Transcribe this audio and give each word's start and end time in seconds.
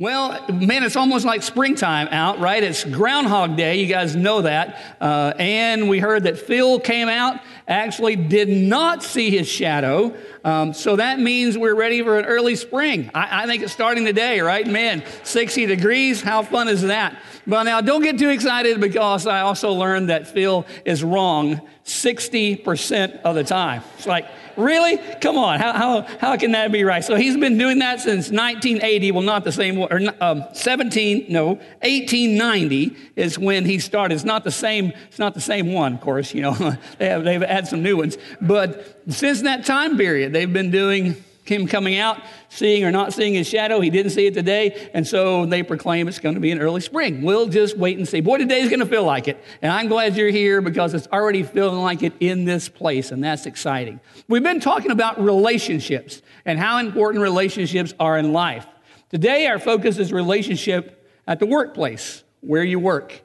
Well, 0.00 0.46
man, 0.52 0.84
it's 0.84 0.94
almost 0.94 1.24
like 1.24 1.42
springtime 1.42 2.06
out, 2.12 2.38
right? 2.38 2.62
It's 2.62 2.84
Groundhog 2.84 3.56
Day. 3.56 3.80
You 3.80 3.88
guys 3.88 4.14
know 4.14 4.42
that. 4.42 4.80
Uh, 5.00 5.32
and 5.40 5.88
we 5.88 5.98
heard 5.98 6.22
that 6.22 6.38
Phil 6.38 6.78
came 6.78 7.08
out, 7.08 7.40
actually 7.66 8.14
did 8.14 8.48
not 8.48 9.02
see 9.02 9.28
his 9.28 9.48
shadow. 9.48 10.14
Um, 10.44 10.72
so 10.72 10.94
that 10.94 11.18
means 11.18 11.58
we're 11.58 11.74
ready 11.74 12.00
for 12.04 12.16
an 12.16 12.26
early 12.26 12.54
spring. 12.54 13.10
I, 13.12 13.42
I, 13.42 13.46
think 13.46 13.64
it's 13.64 13.72
starting 13.72 14.04
today, 14.04 14.38
right? 14.38 14.64
Man, 14.64 15.02
60 15.24 15.66
degrees. 15.66 16.22
How 16.22 16.44
fun 16.44 16.68
is 16.68 16.82
that? 16.82 17.20
But 17.44 17.64
now 17.64 17.80
don't 17.80 18.04
get 18.04 18.20
too 18.20 18.28
excited 18.28 18.80
because 18.80 19.26
I 19.26 19.40
also 19.40 19.72
learned 19.72 20.10
that 20.10 20.28
Phil 20.28 20.64
is 20.84 21.02
wrong 21.02 21.60
60% 21.84 23.22
of 23.22 23.34
the 23.34 23.42
time. 23.42 23.82
It's 23.96 24.06
like, 24.06 24.28
really? 24.58 24.98
Come 25.20 25.38
on. 25.38 25.58
How, 25.58 25.72
how, 25.72 26.02
how 26.18 26.36
can 26.36 26.52
that 26.52 26.72
be 26.72 26.84
right? 26.84 27.04
So 27.04 27.14
he's 27.14 27.36
been 27.36 27.56
doing 27.56 27.78
that 27.78 28.00
since 28.00 28.30
1980. 28.30 29.12
Well, 29.12 29.22
not 29.22 29.44
the 29.44 29.52
same, 29.52 29.78
or 29.78 30.00
um, 30.20 30.44
17, 30.52 31.26
no, 31.28 31.46
1890 31.80 32.96
is 33.16 33.38
when 33.38 33.64
he 33.64 33.78
started. 33.78 34.14
It's 34.14 34.24
not 34.24 34.44
the 34.44 34.50
same, 34.50 34.92
it's 35.08 35.18
not 35.18 35.34
the 35.34 35.40
same 35.40 35.72
one, 35.72 35.94
of 35.94 36.00
course, 36.00 36.34
you 36.34 36.42
know. 36.42 36.54
they 36.98 37.08
have, 37.08 37.24
they've 37.24 37.40
had 37.40 37.68
some 37.68 37.82
new 37.82 37.96
ones. 37.96 38.18
But 38.40 39.02
since 39.08 39.42
that 39.42 39.64
time 39.64 39.96
period, 39.96 40.32
they've 40.32 40.52
been 40.52 40.70
doing 40.70 41.16
him 41.48 41.66
coming 41.66 41.98
out, 41.98 42.20
seeing 42.48 42.84
or 42.84 42.90
not 42.90 43.12
seeing 43.12 43.34
his 43.34 43.48
shadow. 43.48 43.80
He 43.80 43.90
didn't 43.90 44.12
see 44.12 44.26
it 44.26 44.34
today, 44.34 44.90
and 44.94 45.06
so 45.06 45.46
they 45.46 45.62
proclaim 45.62 46.06
it's 46.06 46.18
going 46.18 46.34
to 46.34 46.40
be 46.40 46.50
an 46.50 46.60
early 46.60 46.80
spring. 46.80 47.22
We'll 47.22 47.48
just 47.48 47.76
wait 47.76 47.98
and 47.98 48.06
see. 48.06 48.20
Boy, 48.20 48.38
today's 48.38 48.68
going 48.68 48.80
to 48.80 48.86
feel 48.86 49.04
like 49.04 49.28
it. 49.28 49.42
And 49.62 49.72
I'm 49.72 49.88
glad 49.88 50.16
you're 50.16 50.30
here 50.30 50.60
because 50.60 50.94
it's 50.94 51.08
already 51.08 51.42
feeling 51.42 51.80
like 51.80 52.02
it 52.02 52.12
in 52.20 52.44
this 52.44 52.68
place, 52.68 53.10
and 53.10 53.24
that's 53.24 53.46
exciting. 53.46 54.00
We've 54.28 54.42
been 54.42 54.60
talking 54.60 54.90
about 54.90 55.22
relationships 55.22 56.22
and 56.44 56.58
how 56.58 56.78
important 56.78 57.22
relationships 57.22 57.94
are 57.98 58.18
in 58.18 58.32
life. 58.32 58.66
Today, 59.10 59.46
our 59.46 59.58
focus 59.58 59.98
is 59.98 60.12
relationship 60.12 61.10
at 61.26 61.38
the 61.38 61.46
workplace, 61.46 62.24
where 62.40 62.62
you 62.62 62.78
work. 62.78 63.22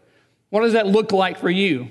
What 0.49 0.61
does 0.61 0.73
that 0.73 0.87
look 0.87 1.11
like 1.11 1.39
for 1.39 1.49
you? 1.49 1.89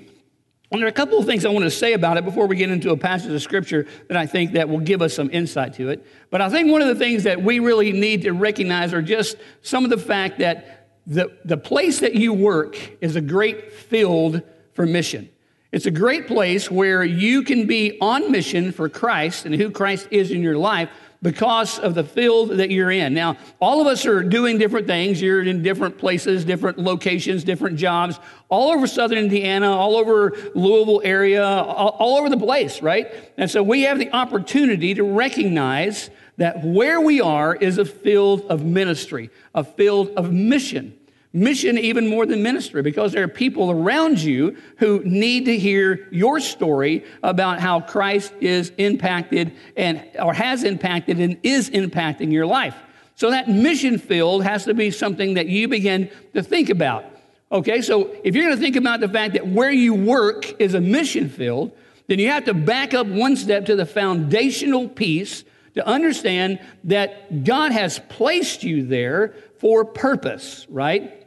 And 0.73 0.81
there 0.81 0.87
are 0.87 0.89
a 0.89 0.91
couple 0.91 1.19
of 1.19 1.27
things 1.27 1.45
I 1.45 1.49
want 1.49 1.65
to 1.65 1.71
say 1.71 1.93
about 1.93 2.17
it 2.17 2.25
before 2.25 2.47
we 2.47 2.55
get 2.55 2.71
into 2.71 2.89
a 2.89 2.97
passage 2.97 3.31
of 3.31 3.39
scripture 3.43 3.85
that 4.07 4.17
I 4.17 4.25
think 4.25 4.53
that 4.53 4.67
will 4.67 4.79
give 4.79 5.03
us 5.03 5.13
some 5.13 5.29
insight 5.31 5.75
to 5.75 5.89
it. 5.89 6.03
But 6.31 6.41
I 6.41 6.49
think 6.49 6.71
one 6.71 6.81
of 6.81 6.87
the 6.87 6.95
things 6.95 7.25
that 7.25 7.43
we 7.43 7.59
really 7.59 7.91
need 7.91 8.23
to 8.23 8.31
recognize 8.31 8.91
are 8.91 9.03
just 9.03 9.37
some 9.61 9.83
of 9.83 9.91
the 9.91 9.99
fact 9.99 10.39
that 10.39 10.89
the, 11.05 11.31
the 11.45 11.57
place 11.57 11.99
that 11.99 12.15
you 12.15 12.33
work 12.33 12.75
is 13.01 13.15
a 13.15 13.21
great 13.21 13.71
field 13.71 14.41
for 14.73 14.87
mission. 14.87 15.29
It's 15.71 15.85
a 15.85 15.91
great 15.91 16.25
place 16.25 16.71
where 16.71 17.03
you 17.03 17.43
can 17.43 17.67
be 17.67 17.99
on 18.01 18.31
mission 18.31 18.71
for 18.71 18.89
Christ 18.89 19.45
and 19.45 19.53
who 19.53 19.69
Christ 19.69 20.07
is 20.09 20.31
in 20.31 20.41
your 20.41 20.57
life, 20.57 20.89
because 21.23 21.79
of 21.79 21.95
the 21.95 22.03
field 22.03 22.49
that 22.51 22.69
you're 22.69 22.91
in. 22.91 23.13
Now, 23.13 23.37
all 23.59 23.81
of 23.81 23.87
us 23.87 24.05
are 24.05 24.21
doing 24.21 24.57
different 24.59 24.85
things. 24.85 25.19
You're 25.21 25.41
in 25.41 25.63
different 25.63 25.97
places, 25.97 26.45
different 26.45 26.77
locations, 26.77 27.43
different 27.43 27.77
jobs, 27.77 28.19
all 28.49 28.71
over 28.71 28.85
southern 28.85 29.17
Indiana, 29.17 29.71
all 29.71 29.95
over 29.95 30.37
Louisville 30.53 31.01
area, 31.03 31.43
all, 31.43 31.95
all 31.97 32.17
over 32.17 32.29
the 32.29 32.37
place, 32.37 32.81
right? 32.81 33.07
And 33.37 33.49
so 33.49 33.63
we 33.63 33.83
have 33.83 33.97
the 33.97 34.11
opportunity 34.11 34.93
to 34.93 35.03
recognize 35.03 36.11
that 36.37 36.63
where 36.63 36.99
we 36.99 37.21
are 37.21 37.55
is 37.55 37.77
a 37.77 37.85
field 37.85 38.41
of 38.49 38.63
ministry, 38.63 39.29
a 39.55 39.63
field 39.63 40.09
of 40.17 40.31
mission. 40.31 40.93
Mission 41.35 41.79
even 41.79 42.07
more 42.07 42.27
than 42.27 42.43
ministry 42.43 42.83
because 42.83 43.11
there 43.11 43.23
are 43.23 43.27
people 43.27 43.71
around 43.71 44.21
you 44.21 44.55
who 44.77 45.01
need 45.03 45.45
to 45.45 45.57
hear 45.57 46.07
your 46.11 46.39
story 46.39 47.03
about 47.23 47.59
how 47.59 47.81
Christ 47.81 48.33
is 48.39 48.71
impacted 48.77 49.51
and 49.75 50.05
or 50.21 50.31
has 50.31 50.63
impacted 50.63 51.19
and 51.19 51.39
is 51.41 51.71
impacting 51.71 52.31
your 52.31 52.45
life. 52.45 52.75
So 53.15 53.31
that 53.31 53.49
mission 53.49 53.97
field 53.97 54.43
has 54.43 54.65
to 54.65 54.75
be 54.75 54.91
something 54.91 55.33
that 55.33 55.47
you 55.47 55.67
begin 55.67 56.11
to 56.35 56.43
think 56.43 56.69
about. 56.69 57.05
Okay, 57.51 57.81
so 57.81 58.15
if 58.23 58.35
you're 58.35 58.45
going 58.45 58.55
to 58.55 58.61
think 58.61 58.75
about 58.75 58.99
the 58.99 59.09
fact 59.09 59.33
that 59.33 59.47
where 59.47 59.71
you 59.71 59.95
work 59.95 60.61
is 60.61 60.75
a 60.75 60.81
mission 60.81 61.29
field, 61.29 61.71
then 62.07 62.19
you 62.19 62.29
have 62.29 62.45
to 62.45 62.53
back 62.53 62.93
up 62.93 63.07
one 63.07 63.35
step 63.35 63.65
to 63.65 63.75
the 63.75 63.85
foundational 63.87 64.87
piece 64.87 65.43
to 65.73 65.87
understand 65.87 66.59
that 66.83 67.43
God 67.43 67.71
has 67.71 67.99
placed 68.09 68.63
you 68.63 68.85
there 68.85 69.33
for 69.57 69.85
purpose, 69.85 70.67
right? 70.69 71.22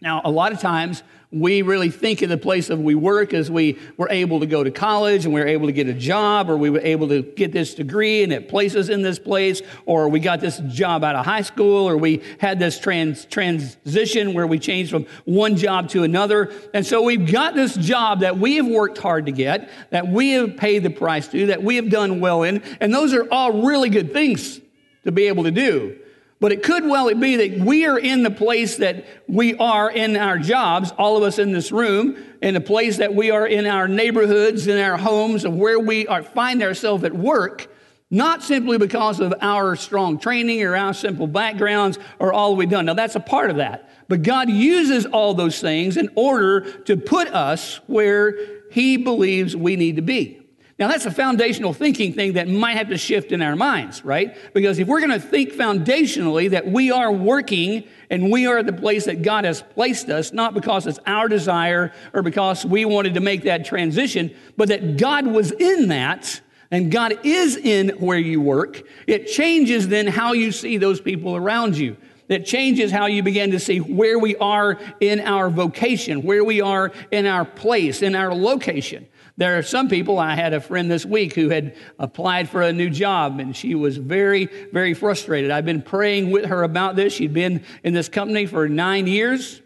Now, 0.00 0.20
a 0.24 0.30
lot 0.30 0.52
of 0.52 0.60
times 0.60 1.02
we 1.32 1.62
really 1.62 1.90
think 1.90 2.22
of 2.22 2.28
the 2.28 2.38
place 2.38 2.70
of 2.70 2.78
we 2.78 2.94
work 2.94 3.34
as 3.34 3.50
we 3.50 3.78
were 3.96 4.08
able 4.10 4.40
to 4.40 4.46
go 4.46 4.62
to 4.62 4.70
college 4.70 5.24
and 5.24 5.34
we 5.34 5.40
were 5.40 5.46
able 5.46 5.66
to 5.66 5.72
get 5.72 5.88
a 5.88 5.94
job 5.94 6.48
or 6.48 6.56
we 6.56 6.70
were 6.70 6.80
able 6.80 7.08
to 7.08 7.22
get 7.22 7.50
this 7.50 7.74
degree 7.74 8.22
and 8.22 8.32
it 8.32 8.48
places 8.48 8.90
in 8.90 9.02
this 9.02 9.18
place 9.18 9.60
or 9.86 10.08
we 10.08 10.20
got 10.20 10.40
this 10.40 10.58
job 10.68 11.02
out 11.02 11.16
of 11.16 11.24
high 11.24 11.42
school 11.42 11.88
or 11.88 11.96
we 11.96 12.22
had 12.38 12.58
this 12.58 12.78
trans, 12.78 13.24
transition 13.24 14.34
where 14.34 14.46
we 14.46 14.58
changed 14.58 14.90
from 14.90 15.06
one 15.24 15.56
job 15.56 15.88
to 15.88 16.04
another. 16.04 16.52
And 16.72 16.86
so 16.86 17.02
we've 17.02 17.30
got 17.30 17.54
this 17.54 17.74
job 17.74 18.20
that 18.20 18.38
we 18.38 18.56
have 18.56 18.66
worked 18.66 18.98
hard 18.98 19.26
to 19.26 19.32
get, 19.32 19.68
that 19.90 20.06
we 20.06 20.30
have 20.32 20.56
paid 20.56 20.84
the 20.84 20.90
price 20.90 21.26
to, 21.28 21.46
that 21.46 21.62
we 21.62 21.76
have 21.76 21.90
done 21.90 22.20
well 22.20 22.44
in. 22.44 22.62
And 22.80 22.94
those 22.94 23.12
are 23.14 23.26
all 23.32 23.62
really 23.62 23.90
good 23.90 24.12
things 24.12 24.60
to 25.04 25.10
be 25.10 25.26
able 25.26 25.44
to 25.44 25.50
do. 25.50 25.98
But 26.38 26.52
it 26.52 26.62
could 26.62 26.84
well 26.84 27.12
be 27.14 27.36
that 27.36 27.64
we 27.64 27.86
are 27.86 27.98
in 27.98 28.22
the 28.22 28.30
place 28.30 28.76
that 28.76 29.06
we 29.26 29.54
are 29.54 29.90
in 29.90 30.16
our 30.16 30.38
jobs, 30.38 30.92
all 30.98 31.16
of 31.16 31.22
us 31.22 31.38
in 31.38 31.52
this 31.52 31.72
room, 31.72 32.16
in 32.42 32.52
the 32.52 32.60
place 32.60 32.98
that 32.98 33.14
we 33.14 33.30
are 33.30 33.46
in 33.46 33.64
our 33.66 33.88
neighborhoods, 33.88 34.66
in 34.66 34.78
our 34.78 34.98
homes, 34.98 35.44
of 35.46 35.54
where 35.54 35.80
we 35.80 36.06
are, 36.06 36.22
find 36.22 36.62
ourselves 36.62 37.04
at 37.04 37.14
work, 37.14 37.68
not 38.10 38.42
simply 38.42 38.76
because 38.76 39.18
of 39.18 39.32
our 39.40 39.76
strong 39.76 40.18
training 40.18 40.62
or 40.62 40.76
our 40.76 40.92
simple 40.92 41.26
backgrounds 41.26 41.98
or 42.18 42.34
all 42.34 42.54
we've 42.54 42.68
done. 42.68 42.84
Now, 42.84 42.94
that's 42.94 43.16
a 43.16 43.20
part 43.20 43.48
of 43.48 43.56
that. 43.56 43.88
But 44.08 44.22
God 44.22 44.50
uses 44.50 45.06
all 45.06 45.32
those 45.32 45.60
things 45.60 45.96
in 45.96 46.10
order 46.14 46.82
to 46.82 46.98
put 46.98 47.28
us 47.28 47.80
where 47.86 48.36
He 48.70 48.98
believes 48.98 49.56
we 49.56 49.76
need 49.76 49.96
to 49.96 50.02
be. 50.02 50.45
Now, 50.78 50.88
that's 50.88 51.06
a 51.06 51.10
foundational 51.10 51.72
thinking 51.72 52.12
thing 52.12 52.34
that 52.34 52.48
might 52.48 52.76
have 52.76 52.90
to 52.90 52.98
shift 52.98 53.32
in 53.32 53.40
our 53.40 53.56
minds, 53.56 54.04
right? 54.04 54.36
Because 54.52 54.78
if 54.78 54.86
we're 54.86 55.00
going 55.00 55.18
to 55.18 55.26
think 55.26 55.52
foundationally 55.52 56.50
that 56.50 56.66
we 56.66 56.90
are 56.90 57.10
working 57.10 57.84
and 58.10 58.30
we 58.30 58.46
are 58.46 58.62
the 58.62 58.74
place 58.74 59.06
that 59.06 59.22
God 59.22 59.46
has 59.46 59.62
placed 59.62 60.10
us, 60.10 60.34
not 60.34 60.52
because 60.52 60.86
it's 60.86 60.98
our 61.06 61.28
desire 61.28 61.94
or 62.12 62.22
because 62.22 62.66
we 62.66 62.84
wanted 62.84 63.14
to 63.14 63.20
make 63.20 63.44
that 63.44 63.64
transition, 63.64 64.34
but 64.58 64.68
that 64.68 64.98
God 64.98 65.26
was 65.26 65.50
in 65.50 65.88
that 65.88 66.42
and 66.70 66.92
God 66.92 67.20
is 67.24 67.56
in 67.56 67.88
where 68.00 68.18
you 68.18 68.42
work, 68.42 68.82
it 69.06 69.28
changes 69.28 69.88
then 69.88 70.06
how 70.06 70.34
you 70.34 70.52
see 70.52 70.76
those 70.76 71.00
people 71.00 71.36
around 71.36 71.78
you. 71.78 71.96
It 72.28 72.44
changes 72.44 72.90
how 72.90 73.06
you 73.06 73.22
begin 73.22 73.52
to 73.52 73.60
see 73.60 73.78
where 73.80 74.18
we 74.18 74.36
are 74.36 74.78
in 75.00 75.20
our 75.20 75.48
vocation, 75.48 76.22
where 76.22 76.44
we 76.44 76.60
are 76.60 76.92
in 77.10 77.24
our 77.24 77.44
place, 77.44 78.02
in 78.02 78.14
our 78.14 78.34
location. 78.34 79.06
There 79.38 79.58
are 79.58 79.62
some 79.62 79.88
people, 79.88 80.18
I 80.18 80.34
had 80.34 80.54
a 80.54 80.60
friend 80.60 80.90
this 80.90 81.04
week 81.04 81.34
who 81.34 81.50
had 81.50 81.76
applied 81.98 82.48
for 82.48 82.62
a 82.62 82.72
new 82.72 82.88
job 82.88 83.38
and 83.38 83.54
she 83.54 83.74
was 83.74 83.98
very, 83.98 84.46
very 84.72 84.94
frustrated. 84.94 85.50
I've 85.50 85.66
been 85.66 85.82
praying 85.82 86.30
with 86.30 86.46
her 86.46 86.62
about 86.62 86.96
this. 86.96 87.12
She'd 87.12 87.34
been 87.34 87.62
in 87.84 87.92
this 87.92 88.08
company 88.08 88.46
for 88.46 88.66
nine 88.68 89.06
years 89.06 89.60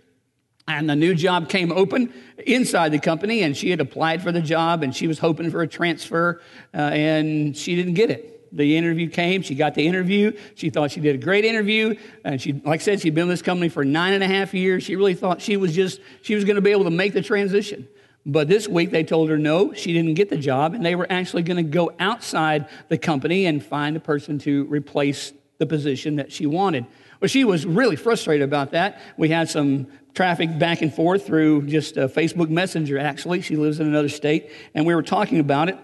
and 0.66 0.90
the 0.90 0.96
new 0.96 1.14
job 1.14 1.48
came 1.48 1.70
open 1.70 2.12
inside 2.46 2.90
the 2.90 2.98
company 2.98 3.42
and 3.42 3.56
she 3.56 3.70
had 3.70 3.80
applied 3.80 4.22
for 4.22 4.32
the 4.32 4.40
job 4.40 4.82
and 4.82 4.94
she 4.94 5.06
was 5.06 5.18
hoping 5.18 5.50
for 5.50 5.62
a 5.62 5.68
transfer 5.68 6.40
uh, 6.74 6.78
and 6.78 7.56
she 7.56 7.76
didn't 7.76 7.94
get 7.94 8.10
it 8.10 8.36
the 8.52 8.76
interview 8.76 9.08
came 9.08 9.42
she 9.42 9.54
got 9.54 9.74
the 9.74 9.86
interview 9.86 10.36
she 10.56 10.70
thought 10.70 10.90
she 10.90 11.00
did 11.00 11.14
a 11.14 11.18
great 11.18 11.44
interview 11.44 11.94
and 12.24 12.42
she 12.42 12.52
like 12.52 12.80
i 12.80 12.82
said 12.82 13.00
she'd 13.00 13.14
been 13.14 13.22
in 13.22 13.28
this 13.28 13.42
company 13.42 13.68
for 13.68 13.84
nine 13.84 14.12
and 14.12 14.24
a 14.24 14.26
half 14.26 14.52
years 14.52 14.82
she 14.82 14.96
really 14.96 15.14
thought 15.14 15.40
she 15.40 15.56
was 15.56 15.72
just 15.72 16.00
she 16.22 16.34
was 16.34 16.44
going 16.44 16.56
to 16.56 16.62
be 16.62 16.72
able 16.72 16.82
to 16.82 16.90
make 16.90 17.12
the 17.12 17.22
transition 17.22 17.86
but 18.26 18.48
this 18.48 18.68
week 18.68 18.90
they 18.90 19.04
told 19.04 19.30
her 19.30 19.38
no, 19.38 19.72
she 19.72 19.92
didn't 19.92 20.14
get 20.14 20.28
the 20.28 20.36
job, 20.36 20.74
and 20.74 20.84
they 20.84 20.94
were 20.94 21.06
actually 21.10 21.42
going 21.42 21.56
to 21.56 21.70
go 21.70 21.92
outside 21.98 22.68
the 22.88 22.98
company 22.98 23.46
and 23.46 23.64
find 23.64 23.96
a 23.96 24.00
person 24.00 24.38
to 24.40 24.64
replace 24.64 25.32
the 25.58 25.66
position 25.66 26.16
that 26.16 26.32
she 26.32 26.46
wanted. 26.46 26.86
Well, 27.20 27.28
she 27.28 27.44
was 27.44 27.66
really 27.66 27.96
frustrated 27.96 28.44
about 28.44 28.72
that. 28.72 29.00
We 29.16 29.28
had 29.28 29.48
some 29.48 29.88
traffic 30.14 30.58
back 30.58 30.82
and 30.82 30.92
forth 30.92 31.26
through 31.26 31.66
just 31.66 31.96
a 31.96 32.08
Facebook 32.08 32.48
Messenger, 32.48 32.98
actually. 32.98 33.42
She 33.42 33.56
lives 33.56 33.80
in 33.80 33.86
another 33.86 34.08
state, 34.08 34.50
and 34.74 34.86
we 34.86 34.94
were 34.94 35.02
talking 35.02 35.38
about 35.38 35.68
it. 35.68 35.78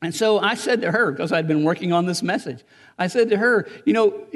And 0.00 0.14
so 0.14 0.40
I 0.40 0.54
said 0.54 0.80
to 0.82 0.90
her, 0.90 1.12
because 1.12 1.32
I'd 1.32 1.46
been 1.46 1.64
working 1.64 1.92
on 1.92 2.06
this 2.06 2.22
message, 2.22 2.64
I 2.98 3.06
said 3.06 3.30
to 3.30 3.36
her, 3.36 3.68
you 3.84 3.92
know, 3.92 4.26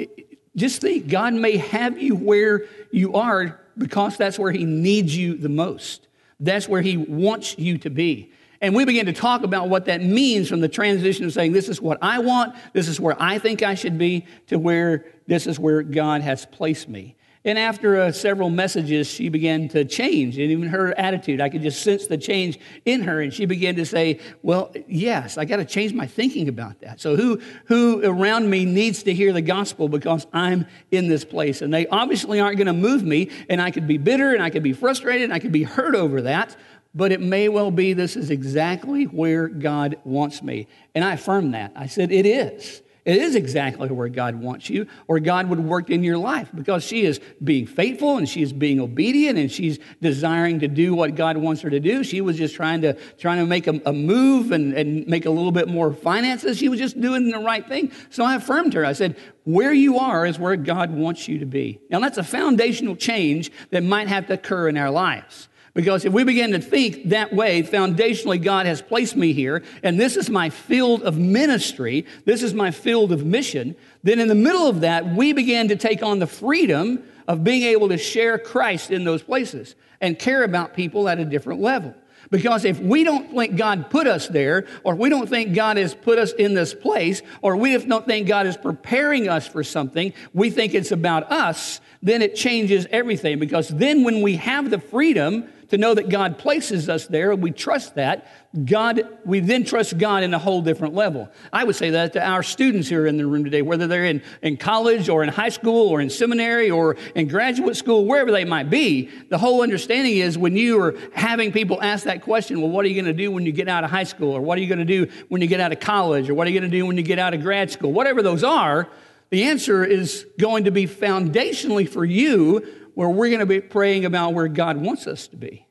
just 0.55 0.81
think 0.81 1.07
God 1.07 1.33
may 1.33 1.57
have 1.57 2.01
you 2.01 2.15
where 2.15 2.65
you 2.91 3.13
are 3.13 3.59
because 3.77 4.17
that's 4.17 4.39
where 4.39 4.51
He 4.51 4.65
needs 4.65 5.15
you 5.15 5.35
the 5.35 5.49
most. 5.49 6.06
That's 6.39 6.67
where 6.67 6.81
He 6.81 6.97
wants 6.97 7.57
you 7.57 7.77
to 7.79 7.89
be. 7.89 8.31
And 8.61 8.73
we 8.73 8.85
begin 8.85 9.05
to 9.05 9.13
talk 9.13 9.43
about 9.43 9.69
what 9.69 9.85
that 9.85 10.01
means 10.01 10.49
from 10.49 10.61
the 10.61 10.67
transition 10.67 11.25
of 11.25 11.33
saying, 11.33 11.51
This 11.51 11.69
is 11.69 11.81
what 11.81 11.99
I 12.01 12.19
want, 12.19 12.55
this 12.73 12.87
is 12.87 12.99
where 12.99 13.15
I 13.19 13.37
think 13.37 13.61
I 13.61 13.75
should 13.75 13.97
be, 13.97 14.25
to 14.47 14.57
where 14.57 15.05
this 15.27 15.45
is 15.45 15.59
where 15.59 15.83
God 15.83 16.21
has 16.21 16.45
placed 16.45 16.89
me. 16.89 17.16
And 17.47 17.57
after 17.57 17.95
uh, 17.95 18.11
several 18.11 18.49
messages, 18.49 19.07
she 19.07 19.29
began 19.29 19.69
to 19.69 19.85
change, 19.85 20.37
and 20.37 20.51
even 20.51 20.67
her 20.67 20.93
attitude, 20.99 21.39
I 21.39 21.47
could 21.47 21.61
just 21.61 21.81
sense 21.81 22.05
the 22.05 22.17
change 22.17 22.59
in 22.83 23.03
her. 23.03 23.21
And 23.21 23.33
she 23.33 23.45
began 23.45 23.77
to 23.77 23.85
say, 23.85 24.19
Well, 24.43 24.73
yes, 24.85 25.37
I 25.37 25.45
got 25.45 25.55
to 25.55 25.65
change 25.65 25.93
my 25.93 26.07
thinking 26.07 26.49
about 26.49 26.81
that. 26.81 26.99
So, 26.99 27.15
who, 27.15 27.39
who 27.67 28.03
around 28.03 28.49
me 28.49 28.65
needs 28.65 29.01
to 29.03 29.13
hear 29.13 29.31
the 29.31 29.41
gospel 29.41 29.87
because 29.87 30.27
I'm 30.33 30.67
in 30.91 31.07
this 31.07 31.23
place? 31.23 31.61
And 31.61 31.73
they 31.73 31.87
obviously 31.87 32.41
aren't 32.41 32.57
going 32.57 32.67
to 32.67 32.73
move 32.73 33.03
me, 33.03 33.31
and 33.47 33.61
I 33.61 33.71
could 33.71 33.87
be 33.87 33.97
bitter, 33.97 34.33
and 34.33 34.43
I 34.43 34.49
could 34.49 34.63
be 34.63 34.73
frustrated, 34.73 35.23
and 35.23 35.33
I 35.33 35.39
could 35.39 35.53
be 35.53 35.63
hurt 35.63 35.95
over 35.95 36.23
that. 36.23 36.53
But 36.93 37.13
it 37.13 37.21
may 37.21 37.47
well 37.47 37.71
be 37.71 37.93
this 37.93 38.17
is 38.17 38.29
exactly 38.29 39.05
where 39.05 39.47
God 39.47 39.95
wants 40.03 40.43
me. 40.43 40.67
And 40.93 41.05
I 41.05 41.13
affirmed 41.13 41.53
that. 41.53 41.71
I 41.77 41.87
said, 41.87 42.11
It 42.11 42.25
is. 42.25 42.81
It 43.07 43.21
is 43.21 43.35
exactly 43.35 43.87
where 43.87 44.09
God 44.09 44.35
wants 44.35 44.69
you, 44.69 44.85
or 45.07 45.21
God 45.21 45.47
would 45.47 45.61
work 45.61 45.89
in 45.89 46.03
your 46.03 46.17
life 46.17 46.49
because 46.53 46.83
she 46.83 47.05
is 47.05 47.21
being 47.41 47.65
faithful 47.65 48.17
and 48.17 48.27
she 48.27 48.41
is 48.41 48.51
being 48.51 48.81
obedient 48.81 49.39
and 49.39 49.49
she's 49.49 49.79
desiring 50.01 50.59
to 50.59 50.67
do 50.67 50.93
what 50.93 51.15
God 51.15 51.37
wants 51.37 51.61
her 51.61 51.69
to 51.69 51.79
do. 51.79 52.03
She 52.03 52.19
was 52.19 52.35
just 52.35 52.53
trying 52.53 52.81
to 52.81 52.95
trying 53.17 53.37
to 53.37 53.45
make 53.45 53.65
a, 53.65 53.79
a 53.85 53.93
move 53.93 54.51
and, 54.51 54.73
and 54.73 55.07
make 55.07 55.25
a 55.25 55.29
little 55.29 55.53
bit 55.53 55.69
more 55.69 55.93
finances. 55.93 56.57
She 56.57 56.67
was 56.67 56.79
just 56.79 56.99
doing 56.99 57.29
the 57.29 57.39
right 57.39 57.65
thing. 57.65 57.93
So 58.09 58.25
I 58.25 58.35
affirmed 58.35 58.73
her. 58.73 58.85
I 58.85 58.91
said, 58.91 59.15
where 59.45 59.71
you 59.71 59.99
are 59.99 60.25
is 60.25 60.37
where 60.37 60.57
God 60.57 60.91
wants 60.91 61.29
you 61.29 61.39
to 61.39 61.45
be. 61.45 61.79
Now 61.89 62.01
that's 62.01 62.17
a 62.17 62.25
foundational 62.25 62.97
change 62.97 63.53
that 63.69 63.83
might 63.83 64.09
have 64.09 64.27
to 64.27 64.33
occur 64.33 64.67
in 64.67 64.75
our 64.75 64.91
lives. 64.91 65.47
Because 65.77 66.05
if 66.05 66.11
we 66.11 66.23
begin 66.23 66.53
to 66.53 66.59
think 66.59 67.09
that 67.09 67.31
way, 67.31 67.61
foundationally, 67.61 68.43
God 68.43 68.65
has 68.65 68.81
placed 68.81 69.15
me 69.15 69.31
here, 69.31 69.61
and 69.83 69.99
this 69.99 70.17
is 70.17 70.27
my 70.27 70.49
field 70.49 71.03
of 71.03 71.19
ministry, 71.19 72.07
this 72.25 72.41
is 72.41 72.55
my 72.55 72.71
field 72.71 73.11
of 73.11 73.23
mission, 73.23 73.75
then 74.01 74.19
in 74.19 74.27
the 74.27 74.33
middle 74.33 74.65
of 74.65 74.81
that, 74.81 75.05
we 75.05 75.33
begin 75.33 75.67
to 75.67 75.75
take 75.75 76.01
on 76.01 76.17
the 76.17 76.25
freedom 76.25 77.03
of 77.27 77.43
being 77.43 77.61
able 77.61 77.89
to 77.89 77.97
share 77.99 78.39
Christ 78.39 78.89
in 78.89 79.03
those 79.03 79.21
places 79.21 79.75
and 80.01 80.17
care 80.17 80.43
about 80.43 80.73
people 80.73 81.07
at 81.07 81.19
a 81.19 81.25
different 81.25 81.61
level. 81.61 81.93
Because 82.31 82.65
if 82.65 82.79
we 82.79 83.03
don't 83.03 83.31
think 83.31 83.55
God 83.55 83.91
put 83.91 84.07
us 84.07 84.27
there, 84.27 84.65
or 84.83 84.95
we 84.95 85.09
don't 85.09 85.29
think 85.29 85.53
God 85.53 85.77
has 85.77 85.93
put 85.93 86.17
us 86.17 86.31
in 86.33 86.55
this 86.55 86.73
place, 86.73 87.21
or 87.43 87.55
we 87.55 87.77
don't 87.77 88.05
think 88.07 88.27
God 88.27 88.47
is 88.47 88.57
preparing 88.57 89.29
us 89.29 89.47
for 89.47 89.63
something, 89.63 90.11
we 90.33 90.49
think 90.49 90.73
it's 90.73 90.91
about 90.91 91.31
us, 91.31 91.81
then 92.01 92.23
it 92.23 92.35
changes 92.35 92.87
everything. 92.89 93.37
Because 93.37 93.69
then 93.69 94.03
when 94.03 94.23
we 94.23 94.37
have 94.37 94.71
the 94.71 94.79
freedom 94.79 95.47
to 95.69 95.77
know 95.77 95.93
that 95.93 96.09
God 96.09 96.37
places 96.37 96.89
us 96.89 97.07
there, 97.07 97.35
we 97.35 97.51
trust 97.51 97.95
that, 97.95 98.27
God, 98.65 99.07
we 99.25 99.39
then 99.39 99.63
trust 99.63 99.97
God 99.97 100.23
in 100.23 100.33
a 100.33 100.39
whole 100.39 100.61
different 100.61 100.93
level. 100.93 101.29
I 101.51 101.63
would 101.63 101.75
say 101.75 101.91
that 101.91 102.13
to 102.13 102.25
our 102.25 102.41
students 102.41 102.87
here 102.87 103.05
in 103.05 103.17
the 103.17 103.25
room 103.25 103.43
today, 103.43 103.61
whether 103.61 103.87
they're 103.87 104.05
in, 104.05 104.23
in 104.41 104.57
college 104.57 105.09
or 105.09 105.23
in 105.23 105.29
high 105.29 105.49
school 105.49 105.89
or 105.89 106.01
in 106.01 106.09
seminary 106.09 106.71
or 106.71 106.95
in 107.13 107.27
graduate 107.27 107.75
school, 107.75 108.05
wherever 108.05 108.31
they 108.31 108.45
might 108.45 108.69
be, 108.69 109.09
the 109.29 109.37
whole 109.37 109.61
understanding 109.61 110.17
is 110.17 110.37
when 110.37 110.55
you 110.55 110.81
are 110.81 110.97
having 111.13 111.51
people 111.51 111.81
ask 111.81 112.05
that 112.05 112.21
question, 112.21 112.61
well, 112.61 112.71
what 112.71 112.85
are 112.85 112.87
you 112.87 112.95
going 112.95 113.05
to 113.05 113.13
do 113.13 113.31
when 113.31 113.45
you 113.45 113.51
get 113.51 113.67
out 113.67 113.83
of 113.83 113.91
high 113.91 114.05
school? 114.05 114.31
Or 114.31 114.41
what 114.41 114.57
are 114.57 114.61
you 114.61 114.67
going 114.67 114.79
to 114.79 114.85
do 114.85 115.11
when 115.27 115.41
you 115.41 115.47
get 115.47 115.59
out 115.59 115.71
of 115.71 115.79
college? 115.79 116.29
Or 116.29 116.33
what 116.33 116.47
are 116.47 116.49
you 116.49 116.59
going 116.59 116.71
to 116.71 116.77
do 116.77 116.85
when 116.85 116.97
you 116.97 117.03
get 117.03 117.19
out 117.19 117.33
of 117.33 117.41
grad 117.41 117.69
school? 117.69 117.91
Whatever 117.91 118.23
those 118.23 118.43
are, 118.43 118.89
the 119.29 119.43
answer 119.43 119.83
is 119.83 120.25
going 120.39 120.63
to 120.63 120.71
be 120.71 120.87
foundationally 120.87 121.87
for 121.87 122.05
you 122.05 122.65
where 122.97 123.09
we're 123.09 123.27
going 123.27 123.41
to 123.41 123.45
be 123.45 123.61
praying 123.61 124.05
about 124.05 124.33
where 124.33 124.47
God 124.47 124.75
wants 124.77 125.05
us 125.05 125.27
to 125.27 125.37
be. 125.37 125.67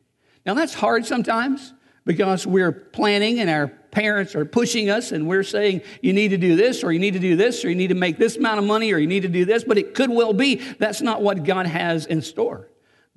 Now, 0.47 0.55
that's 0.55 0.75
hard 0.75 1.05
sometimes 1.07 1.75
because 2.05 2.47
we're 2.47 2.71
planning 2.71 3.41
and 3.41 3.51
our 3.51 3.67
parents 3.67 4.37
are 4.37 4.45
pushing 4.45 4.91
us 4.91 5.11
and 5.11 5.27
we're 5.27 5.43
saying, 5.43 5.83
you 6.03 6.13
need 6.13 6.29
to 6.29 6.37
do 6.37 6.55
this, 6.55 6.85
or 6.85 6.93
you 6.93 7.01
need 7.01 7.15
to 7.15 7.19
do 7.19 7.35
this, 7.35 7.65
or 7.65 7.69
you 7.69 7.75
need 7.75 7.89
to 7.89 7.97
make 7.97 8.17
this 8.17 8.37
amount 8.37 8.61
of 8.61 8.65
money, 8.65 8.93
or 8.93 8.99
you 8.99 9.09
need 9.09 9.23
to 9.23 9.29
do 9.29 9.45
this. 9.45 9.65
But 9.65 9.77
it 9.77 9.93
could 9.93 10.09
well 10.09 10.35
be 10.35 10.55
that's 10.79 11.03
not 11.03 11.21
what 11.21 11.43
God 11.43 11.67
has 11.67 12.07
in 12.07 12.23
store. 12.23 12.69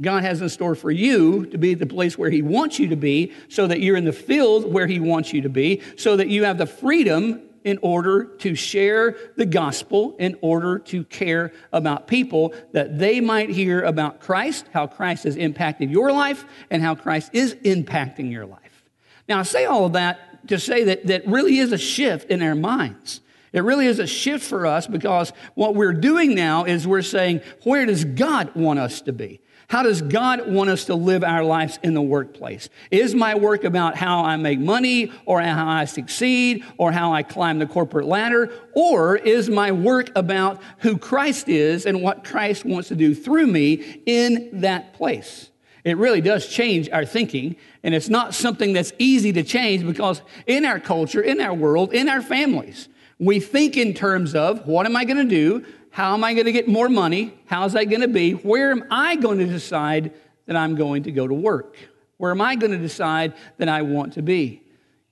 God 0.01 0.23
has 0.23 0.41
in 0.41 0.49
store 0.49 0.73
for 0.73 0.89
you 0.89 1.45
to 1.45 1.59
be 1.59 1.75
the 1.75 1.85
place 1.85 2.17
where 2.17 2.31
He 2.31 2.41
wants 2.41 2.79
you 2.79 2.87
to 2.87 2.95
be, 2.95 3.31
so 3.47 3.67
that 3.67 3.79
you're 3.79 3.95
in 3.95 4.05
the 4.05 4.11
field 4.11 4.73
where 4.73 4.87
He 4.87 4.99
wants 4.99 5.33
you 5.33 5.43
to 5.43 5.49
be, 5.49 5.83
so 5.97 6.17
that 6.17 6.29
you 6.29 6.45
have 6.45 6.57
the 6.57 6.65
freedom 6.65 7.43
in 7.63 7.79
order 7.81 8.25
to 8.25 8.55
share 8.55 9.15
the 9.35 9.45
gospel, 9.45 10.15
in 10.19 10.37
order 10.41 10.79
to 10.79 11.03
care 11.05 11.51
about 11.71 12.07
people, 12.07 12.53
that 12.73 12.99
they 12.99 13.19
might 13.19 13.49
hear 13.49 13.81
about 13.81 14.19
Christ, 14.19 14.65
how 14.73 14.87
Christ 14.87 15.23
has 15.25 15.35
impacted 15.35 15.89
your 15.89 16.11
life, 16.11 16.45
and 16.69 16.81
how 16.81 16.95
Christ 16.95 17.31
is 17.33 17.55
impacting 17.55 18.31
your 18.31 18.45
life. 18.45 18.83
Now, 19.27 19.39
I 19.39 19.43
say 19.43 19.65
all 19.65 19.85
of 19.85 19.93
that 19.93 20.47
to 20.47 20.59
say 20.59 20.85
that 20.85 21.07
that 21.07 21.27
really 21.27 21.57
is 21.57 21.71
a 21.71 21.77
shift 21.77 22.31
in 22.31 22.41
our 22.41 22.55
minds. 22.55 23.21
It 23.51 23.63
really 23.63 23.87
is 23.87 23.99
a 23.99 24.07
shift 24.07 24.45
for 24.45 24.65
us 24.65 24.87
because 24.87 25.33
what 25.55 25.75
we're 25.75 25.93
doing 25.93 26.35
now 26.35 26.65
is 26.65 26.87
we're 26.87 27.01
saying, 27.01 27.41
where 27.63 27.85
does 27.85 28.05
God 28.05 28.53
want 28.55 28.79
us 28.79 29.01
to 29.01 29.13
be? 29.13 29.41
How 29.69 29.83
does 29.83 30.01
God 30.01 30.51
want 30.51 30.71
us 30.71 30.85
to 30.85 30.95
live 30.95 31.23
our 31.23 31.43
lives 31.43 31.77
in 31.83 31.93
the 31.93 32.01
workplace? 32.01 32.69
Is 32.89 33.13
my 33.13 33.35
work 33.35 33.63
about 33.63 33.95
how 33.95 34.23
I 34.23 34.35
make 34.35 34.59
money 34.59 35.11
or 35.27 35.39
how 35.41 35.67
I 35.67 35.85
succeed 35.85 36.65
or 36.79 36.91
how 36.91 37.13
I 37.13 37.21
climb 37.21 37.59
the 37.59 37.67
corporate 37.67 38.07
ladder? 38.07 38.51
Or 38.73 39.15
is 39.15 39.47
my 39.47 39.71
work 39.71 40.09
about 40.15 40.59
who 40.79 40.97
Christ 40.97 41.49
is 41.49 41.85
and 41.85 42.01
what 42.01 42.23
Christ 42.23 42.65
wants 42.65 42.87
to 42.87 42.95
do 42.95 43.13
through 43.13 43.45
me 43.45 44.01
in 44.07 44.49
that 44.61 44.93
place? 44.93 45.51
It 45.83 45.97
really 45.97 46.21
does 46.21 46.47
change 46.47 46.89
our 46.89 47.05
thinking, 47.05 47.55
and 47.83 47.93
it's 47.93 48.09
not 48.09 48.33
something 48.33 48.73
that's 48.73 48.91
easy 48.97 49.31
to 49.33 49.43
change 49.43 49.85
because 49.85 50.23
in 50.47 50.65
our 50.65 50.79
culture, 50.79 51.21
in 51.21 51.39
our 51.39 51.53
world, 51.53 51.93
in 51.93 52.09
our 52.09 52.23
families, 52.23 52.89
we 53.19 53.39
think 53.39 53.77
in 53.77 53.93
terms 53.93 54.33
of 54.33 54.65
what 54.65 54.87
am 54.87 54.95
I 54.95 55.05
going 55.05 55.17
to 55.17 55.23
do 55.23 55.63
how 55.91 56.13
am 56.13 56.23
I 56.23 56.33
going 56.33 56.45
to 56.45 56.51
get 56.51 56.67
more 56.67 56.89
money? 56.89 57.33
How's 57.45 57.73
that 57.73 57.85
going 57.85 58.01
to 58.01 58.07
be? 58.07 58.33
Where 58.33 58.71
am 58.71 58.85
I 58.91 59.15
going 59.15 59.39
to 59.39 59.45
decide 59.45 60.13
that 60.45 60.55
I'm 60.55 60.75
going 60.75 61.03
to 61.03 61.11
go 61.11 61.27
to 61.27 61.33
work? 61.33 61.75
Where 62.17 62.31
am 62.31 62.41
I 62.41 62.55
going 62.55 62.71
to 62.71 62.77
decide 62.77 63.33
that 63.57 63.69
I 63.69 63.81
want 63.81 64.13
to 64.13 64.21
be? 64.21 64.61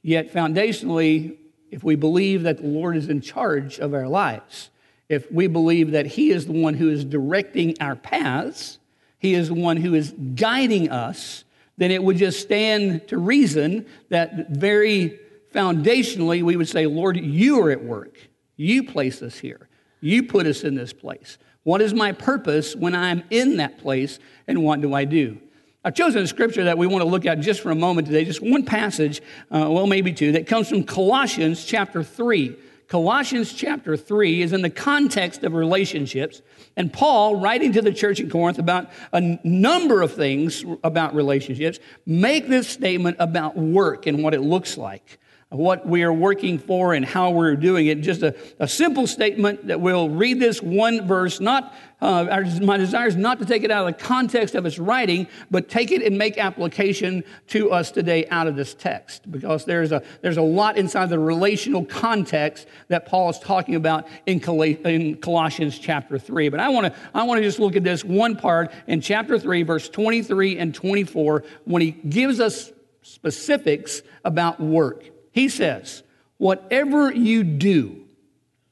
Yet, 0.01 0.33
foundationally, 0.33 1.37
if 1.71 1.83
we 1.83 1.95
believe 1.95 2.43
that 2.43 2.57
the 2.57 2.67
Lord 2.67 2.95
is 2.95 3.09
in 3.09 3.21
charge 3.21 3.79
of 3.79 3.93
our 3.93 4.07
lives, 4.07 4.69
if 5.09 5.31
we 5.31 5.47
believe 5.47 5.91
that 5.91 6.05
He 6.05 6.31
is 6.31 6.45
the 6.45 6.53
one 6.53 6.73
who 6.73 6.89
is 6.89 7.05
directing 7.05 7.75
our 7.81 7.95
paths, 7.95 8.77
He 9.19 9.33
is 9.33 9.47
the 9.47 9.55
one 9.55 9.77
who 9.77 9.93
is 9.93 10.13
guiding 10.35 10.89
us, 10.89 11.43
then 11.77 11.91
it 11.91 12.03
would 12.03 12.17
just 12.17 12.39
stand 12.39 13.07
to 13.07 13.17
reason 13.17 13.85
that 14.09 14.49
very 14.49 15.19
foundationally 15.53 16.43
we 16.43 16.55
would 16.55 16.67
say, 16.67 16.85
Lord, 16.87 17.17
you 17.17 17.61
are 17.61 17.71
at 17.71 17.83
work. 17.83 18.17
You 18.55 18.83
place 18.83 19.21
us 19.21 19.37
here. 19.37 19.66
You 19.99 20.23
put 20.23 20.45
us 20.45 20.63
in 20.63 20.75
this 20.75 20.93
place. 20.93 21.37
What 21.63 21.81
is 21.81 21.93
my 21.93 22.11
purpose 22.11 22.75
when 22.75 22.95
I'm 22.95 23.23
in 23.29 23.57
that 23.57 23.79
place, 23.79 24.19
and 24.47 24.63
what 24.63 24.81
do 24.81 24.93
I 24.93 25.05
do? 25.05 25.37
I've 25.83 25.95
chosen 25.95 26.23
a 26.23 26.27
scripture 26.27 26.65
that 26.65 26.77
we 26.77 26.87
want 26.87 27.03
to 27.03 27.09
look 27.09 27.25
at 27.25 27.39
just 27.39 27.61
for 27.61 27.71
a 27.71 27.75
moment 27.75 28.07
today, 28.07 28.25
just 28.25 28.41
one 28.41 28.63
passage, 28.63 29.21
uh, 29.51 29.67
well, 29.69 29.87
maybe 29.87 30.11
two, 30.13 30.33
that 30.33 30.47
comes 30.47 30.69
from 30.69 30.83
Colossians 30.83 31.63
chapter 31.65 32.03
3. 32.03 32.55
Colossians 32.87 33.51
chapter 33.51 33.97
3 33.97 34.41
is 34.41 34.53
in 34.53 34.61
the 34.61 34.69
context 34.69 35.43
of 35.43 35.53
relationships, 35.53 36.41
and 36.77 36.91
Paul, 36.91 37.35
writing 37.35 37.73
to 37.73 37.81
the 37.81 37.91
church 37.91 38.21
in 38.21 38.29
Corinth 38.29 38.59
about 38.59 38.89
a 39.11 39.37
number 39.43 40.01
of 40.01 40.13
things 40.13 40.63
about 40.85 41.13
relationships, 41.13 41.79
make 42.05 42.47
this 42.47 42.69
statement 42.69 43.17
about 43.19 43.57
work 43.57 44.07
and 44.07 44.23
what 44.23 44.33
it 44.33 44.41
looks 44.41 44.77
like 44.77 45.19
what 45.49 45.87
we 45.87 46.03
are 46.03 46.11
working 46.11 46.59
for 46.59 46.93
and 46.93 47.05
how 47.05 47.31
we're 47.31 47.55
doing 47.55 47.87
it. 47.87 48.01
Just 48.01 48.21
a, 48.21 48.35
a 48.59 48.67
simple 48.67 49.07
statement 49.07 49.67
that 49.67 49.79
we'll 49.79 50.09
read 50.09 50.41
this 50.41 50.61
one 50.61 51.07
verse. 51.07 51.39
Not 51.39 51.73
uh, 52.01 52.27
our, 52.29 52.43
my 52.61 52.75
desire 52.75 53.07
is 53.07 53.15
not 53.15 53.39
to 53.39 53.45
take 53.45 53.63
it 53.63 53.71
out 53.71 53.87
of 53.87 53.97
the 53.97 54.03
context 54.03 54.55
of 54.55 54.65
its 54.65 54.77
writing, 54.77 55.25
but 55.49 55.69
take 55.69 55.91
it 55.91 56.03
and 56.03 56.17
make 56.17 56.37
application 56.37 57.23
to 57.47 57.71
us 57.71 57.91
today 57.91 58.27
out 58.27 58.47
of 58.47 58.57
this 58.57 58.73
text, 58.73 59.31
because 59.31 59.63
there's 59.63 59.93
a 59.93 60.03
there's 60.21 60.35
a 60.35 60.41
lot 60.41 60.77
inside 60.77 61.09
the 61.09 61.17
relational 61.17 61.85
context 61.85 62.67
that 62.89 63.05
Paul 63.05 63.29
is 63.29 63.39
talking 63.39 63.75
about 63.75 64.05
in, 64.25 64.41
Col- 64.41 64.61
in 64.63 65.15
Colossians 65.15 65.79
chapter 65.79 66.19
three. 66.19 66.49
But 66.49 66.59
I 66.59 66.67
want 66.69 66.93
to 66.93 66.99
I 67.15 67.23
want 67.23 67.39
to 67.39 67.43
just 67.43 67.57
look 67.57 67.77
at 67.77 67.85
this 67.85 68.03
one 68.03 68.35
part 68.35 68.73
in 68.85 68.99
chapter 68.99 69.39
three, 69.39 69.63
verse 69.63 69.87
23 69.87 70.59
and 70.59 70.75
24, 70.75 71.45
when 71.63 71.81
he 71.81 71.91
gives 71.91 72.41
us 72.41 72.71
specifics 73.01 74.01
about 74.25 74.59
work. 74.59 75.16
He 75.37 75.49
says, 75.49 76.01
Whatever 76.37 77.13
you 77.13 77.43
do, 77.43 78.07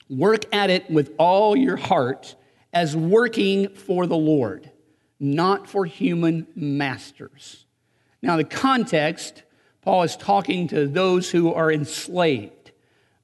work 0.10 0.46
at 0.52 0.72
it 0.72 0.90
with 0.90 1.14
all 1.20 1.56
your 1.56 1.76
heart 1.76 2.36
as 2.74 2.98
working 2.98 3.70
for 3.70 4.08
the 4.08 4.18
Lord, 4.18 4.72
not 5.20 5.70
for 5.70 5.86
human 5.86 6.48
masters. 6.56 7.68
Now, 8.24 8.38
the 8.38 8.44
context, 8.44 9.44
Paul 9.84 10.02
is 10.02 10.18
talking 10.18 10.68
to 10.70 10.88
those 10.88 11.30
who 11.30 11.54
are 11.54 11.72
enslaved. 11.72 12.65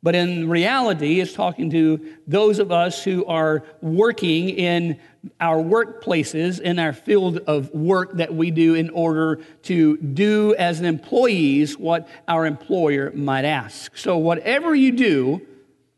But 0.04 0.16
in 0.16 0.50
reality, 0.50 1.20
it's 1.20 1.34
talking 1.34 1.70
to 1.72 2.16
those 2.26 2.58
of 2.58 2.72
us 2.72 3.04
who 3.04 3.24
are 3.26 3.64
working 3.82 4.50
in 4.50 5.00
our 5.40 5.58
workplaces, 5.58 6.60
in 6.60 6.80
our 6.80 6.94
field 6.94 7.38
of 7.46 7.70
work 7.72 8.14
that 8.14 8.34
we 8.34 8.50
do 8.50 8.74
in 8.74 8.90
order 8.90 9.40
to 9.64 9.98
do 9.98 10.56
as 10.56 10.82
employees 10.82 11.78
what 11.78 12.08
our 12.28 12.48
employer 12.48 13.12
might 13.14 13.46
ask. 13.46 13.96
So, 13.96 14.18
whatever 14.18 14.74
you 14.74 14.92
do, 14.92 15.46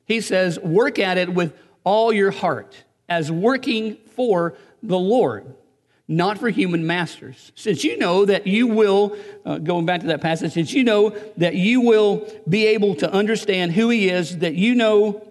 he 0.05 0.19
says, 0.19 0.60
work 0.60 1.00
at 1.00 1.17
it 1.17 1.33
with 1.33 1.53
all 1.86 2.12
your 2.12 2.31
heart 2.31 2.83
as 3.07 3.31
working 3.31 3.95
for 4.15 4.55
the 4.81 5.00
Lord, 5.00 5.55
not 6.07 6.38
for 6.38 6.50
human 6.50 6.86
masters. 6.86 7.51
Since 7.55 7.83
you 7.83 7.98
know 7.98 8.25
that 8.25 8.45
you 8.45 8.67
will, 8.67 9.15
uh, 9.45 9.57
going 9.57 9.86
back 9.86 10.01
to 10.01 10.07
that 10.07 10.22
passage, 10.22 10.53
since 10.53 10.74
you 10.74 10.83
know 10.83 11.12
that 11.38 11.55
you 11.55 11.81
will 11.81 12.29
be 12.48 12.67
able 12.67 12.95
to 12.95 13.12
understand 13.12 13.72
who 13.72 13.89
He 13.89 14.10
is, 14.10 14.39
that 14.39 14.55
you 14.55 14.75
know 14.75 15.29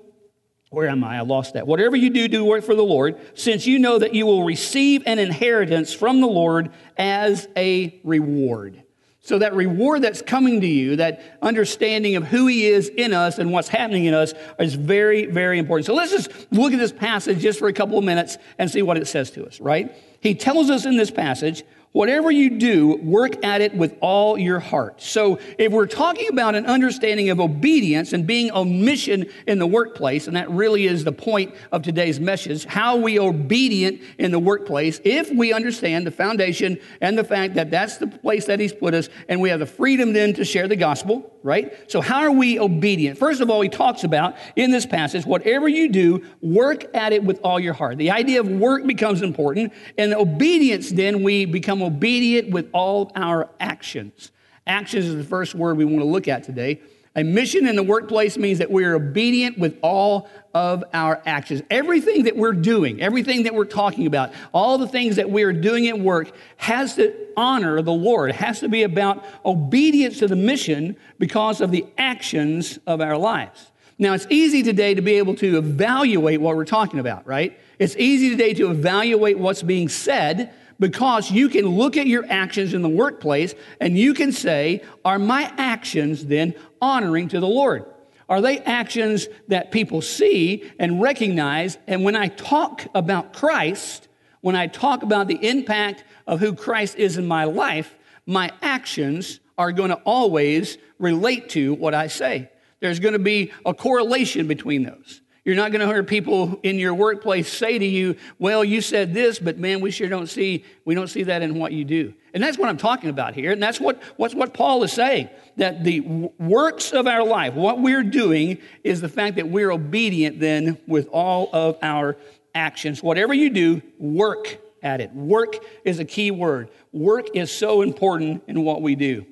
where 0.73 0.89
am 0.89 1.05
I? 1.05 1.19
I 1.19 1.21
lost 1.21 1.53
that. 1.53 1.67
Whatever 1.67 1.97
you 1.97 2.09
do, 2.09 2.29
do 2.29 2.47
work 2.47 2.65
for 2.65 2.75
the 2.75 2.83
Lord, 2.83 3.21
since 3.35 3.67
you 3.67 3.79
know 3.79 3.99
that 3.99 4.15
you 4.15 4.25
will 4.25 4.43
receive 4.43 5.03
an 5.05 5.19
inheritance 5.19 5.93
from 5.93 6.23
the 6.23 6.27
Lord 6.27 6.71
as 6.97 7.47
a 7.59 8.01
reward. 8.05 8.83
So, 9.21 9.39
that 9.39 9.55
reward 9.55 10.01
that's 10.01 10.23
coming 10.23 10.63
to 10.63 10.67
you, 10.67 10.97
that 10.97 11.39
understanding 11.43 12.17
of 12.17 12.25
who 12.25 12.47
He 12.47 12.67
is 12.67 12.89
in 12.89 13.13
us 13.13 13.39
and 13.39 13.53
what's 13.53 13.69
happening 13.69 14.07
in 14.07 14.15
us, 14.15 14.33
is 14.59 14.75
very, 14.75 15.27
very 15.27 15.59
important. 15.59 15.85
So, 15.87 15.95
let's 15.95 16.11
just 16.11 16.31
look 16.51 16.73
at 16.73 16.79
this 16.79 16.91
passage 16.91 17.39
just 17.39 17.59
for 17.59 17.69
a 17.69 17.73
couple 17.75 17.99
of 17.99 18.05
minutes 18.05 18.39
and 18.59 18.71
see 18.71 18.81
what 18.81 18.97
it 18.97 19.07
says 19.07 19.31
to 19.33 19.45
us, 19.45 19.61
right? 19.61 19.95
He 20.23 20.35
tells 20.35 20.71
us 20.71 20.87
in 20.87 20.97
this 20.97 21.11
passage 21.11 21.65
Whatever 21.93 22.31
you 22.31 22.49
do, 22.49 22.97
work 23.03 23.45
at 23.45 23.61
it 23.61 23.75
with 23.75 23.99
all 24.01 24.39
your 24.39 24.61
heart. 24.61 25.03
So, 25.03 25.39
if 25.59 25.71
we're 25.71 25.87
talking 25.87 26.29
about 26.31 26.55
an 26.55 26.65
understanding 26.65 27.29
of 27.29 27.39
obedience 27.39 28.15
and 28.15 28.27
being 28.27 28.51
on 28.51 28.83
mission 28.83 29.27
in 29.47 29.59
the 29.59 29.67
workplace, 29.67 30.27
and 30.27 30.35
that 30.35 30.51
really 30.51 30.87
is 30.87 31.05
the 31.05 31.13
point 31.13 31.55
of 31.71 31.83
today's 31.83 32.19
message, 32.19 32.65
how 32.65 32.97
we 32.97 33.19
obedient 33.19 34.01
in 34.17 34.31
the 34.31 34.39
workplace, 34.39 35.03
if 35.05 35.31
we 35.31 35.53
understand 35.53 36.07
the 36.07 36.11
foundation 36.11 36.79
and 37.03 37.19
the 37.19 37.25
fact 37.25 37.55
that 37.57 37.71
that's 37.71 37.99
the 37.99 38.07
place 38.07 38.47
that 38.47 38.59
He's 38.59 38.73
put 38.73 38.95
us, 38.95 39.11
and 39.29 39.43
we 39.43 39.51
have 39.51 39.61
the 39.61 39.67
freedom 39.67 40.15
then 40.15 40.33
to 40.33 40.47
share 40.47 40.69
the 40.69 40.77
gospel, 40.77 41.31
right? 41.43 41.75
So, 41.91 42.01
how 42.01 42.21
are 42.21 42.33
we 42.33 42.59
obedient? 42.59 43.19
First 43.19 43.43
of 43.43 43.51
all, 43.51 43.61
He 43.61 43.69
talks 43.69 44.03
about 44.03 44.37
in 44.57 44.71
this 44.71 44.87
passage, 44.87 45.27
whatever 45.27 45.69
you 45.69 45.91
do, 45.91 46.25
work 46.41 46.87
at 46.95 47.13
it 47.13 47.23
with 47.23 47.39
all 47.45 47.61
your 47.61 47.75
heart. 47.75 47.99
The 47.99 48.13
idea 48.13 48.41
of 48.41 48.49
work 48.49 48.87
becomes 48.87 49.21
important, 49.21 49.75
and 49.99 50.12
obedience 50.13 50.91
then 50.91 51.23
we 51.23 51.45
become 51.45 51.83
obedient 51.83 52.51
with 52.51 52.69
all 52.73 53.13
our 53.15 53.51
actions. 53.61 54.31
Actions 54.67 55.07
is 55.07 55.17
the 55.17 55.25
first 55.25 55.55
word 55.55 55.77
we 55.77 55.85
want 55.85 55.99
to 55.99 56.05
look 56.05 56.29
at 56.29 56.45
today. 56.45 56.81
A 57.15 57.23
mission 57.23 57.67
in 57.67 57.77
the 57.77 57.83
workplace 57.83 58.39
means 58.39 58.59
that 58.59 58.71
we 58.71 58.85
are 58.85 58.95
obedient 58.95 59.59
with 59.59 59.79
all 59.83 60.29
of 60.55 60.83
our 60.95 61.21
actions. 61.27 61.63
Everything 61.71 62.25
that 62.25 62.37
we're 62.37 62.55
doing, 62.55 63.03
everything 63.03 63.43
that 63.43 63.55
we're 63.55 63.67
talking 63.67 64.07
about, 64.07 64.33
all 64.55 64.79
the 64.79 64.89
things 64.89 65.17
that 65.17 65.29
we 65.29 65.43
are 65.43 65.53
doing 65.53 65.89
at 65.89 65.99
work 65.99 66.33
has 66.57 66.95
to 66.97 67.15
honor 67.37 67.83
the 67.83 67.93
Lord. 67.93 68.31
It 68.31 68.37
has 68.37 68.61
to 68.61 68.69
be 68.69 68.83
about 68.83 69.25
obedience 69.45 70.21
to 70.21 70.29
the 70.29 70.37
mission 70.37 70.97
because 71.19 71.61
of 71.61 71.71
the 71.71 71.85
actions 71.99 72.79
of 72.87 73.03
our 73.03 73.19
lives. 73.19 73.72
Now, 73.99 74.15
it's 74.15 74.27
easy 74.31 74.63
today 74.63 74.95
to 74.95 75.03
be 75.03 75.15
able 75.15 75.35
to 75.37 75.59
evaluate 75.59 76.41
what 76.41 76.57
we're 76.57 76.65
talking 76.65 76.99
about, 76.99 77.27
right? 77.27 77.59
It's 77.79 77.97
easy 77.97 78.31
today 78.31 78.55
to 78.55 78.71
evaluate 78.71 79.39
what's 79.39 79.63
being 79.63 79.89
said 79.89 80.53
because 80.79 81.31
you 81.31 81.49
can 81.49 81.67
look 81.67 81.97
at 81.97 82.07
your 82.07 82.25
actions 82.29 82.75
in 82.75 82.83
the 82.83 82.89
workplace 82.89 83.55
and 83.81 83.97
you 83.97 84.15
can 84.15 84.33
say, 84.33 84.83
Are 85.05 85.19
my 85.19 85.53
actions 85.57 86.27
then 86.27 86.55
honoring 86.81 87.29
to 87.29 87.41
the 87.41 87.47
Lord? 87.47 87.87
Are 88.29 88.41
they 88.41 88.59
actions 88.61 89.29
that 89.49 89.73
people 89.73 90.01
see 90.01 90.71
and 90.79 91.01
recognize? 91.01 91.77
And 91.87 92.03
when 92.03 92.17
I 92.17 92.29
talk 92.29 92.87
about 92.95 93.33
Christ, 93.33 94.09
when 94.41 94.57
I 94.57 94.67
talk 94.69 95.03
about 95.03 95.29
the 95.29 95.49
impact 95.49 96.05
of 96.27 96.41
who 96.41 96.55
Christ 96.55 96.97
is 96.97 97.19
in 97.19 97.27
my 97.27 97.45
life, 97.45 97.95
my 98.27 98.51
actions 98.63 99.41
are 99.59 99.71
going 99.71 99.91
to 99.91 100.01
always 100.05 100.79
relate 100.99 101.51
to 101.51 101.75
what 101.75 101.95
I 101.95 102.07
say. 102.07 102.51
There's 102.83 102.99
going 102.99 103.13
to 103.13 103.21
be 103.21 103.53
a 103.65 103.73
correlation 103.73 104.49
between 104.49 104.83
those. 104.83 105.21
You're 105.45 105.57
not 105.57 105.71
going 105.73 105.81
to 105.81 105.87
hear 105.87 106.03
people 106.03 106.59
in 106.65 106.79
your 106.79 106.95
workplace 106.95 107.49
say 107.49 107.79
to 107.79 107.85
you, 107.85 108.17
"Well, 108.41 108.65
you 108.65 108.81
said 108.81 109.15
this, 109.15 109.39
but 109.39 109.57
man, 109.57 109.81
we 109.81 109.93
sure 109.93 110.09
don't 110.09 110.29
see 110.29 110.65
we 110.85 110.95
don't 110.95 111.07
see 111.09 111.23
that 111.23 111.43
in 111.43 111.59
what 111.59 111.73
you 111.73 111.85
do." 111.85 112.13
And 112.35 112.43
that's 112.43 112.59
what 112.59 112.69
I'm 112.69 112.77
talking 112.77 113.09
about 113.09 113.35
here, 113.35 113.53
and 113.53 113.63
that's 113.63 113.81
what 113.81 114.03
what's 114.17 114.35
what 114.35 114.53
Paul 114.53 114.83
is 114.83 114.93
saying 114.93 115.31
that 115.57 115.85
the 115.85 116.01
works 116.01 116.93
of 116.93 117.07
our 117.07 117.25
life, 117.25 117.55
what 117.55 117.81
we're 117.81 118.03
doing, 118.03 118.59
is 118.83 119.01
the 119.01 119.09
fact 119.09 119.37
that 119.37 119.49
we're 119.49 119.71
obedient 119.71 120.41
then 120.41 120.77
with 120.89 121.09
all 121.13 121.51
of 121.53 121.79
our 121.83 122.17
actions. 122.55 123.01
Whatever 123.01 123.33
you 123.33 123.51
do, 123.51 123.81
work 123.99 124.59
at 124.83 125.01
it. 125.01 125.13
Work 125.13 125.57
is 125.85 126.01
a 126.01 126.05
key 126.05 126.33
word. 126.33 126.69
Work 126.93 127.29
is 127.35 127.53
so 127.53 127.83
important 127.83 128.43
in 128.49 128.65
what 128.65 128.83
we 128.83 128.97
do. 128.97 129.25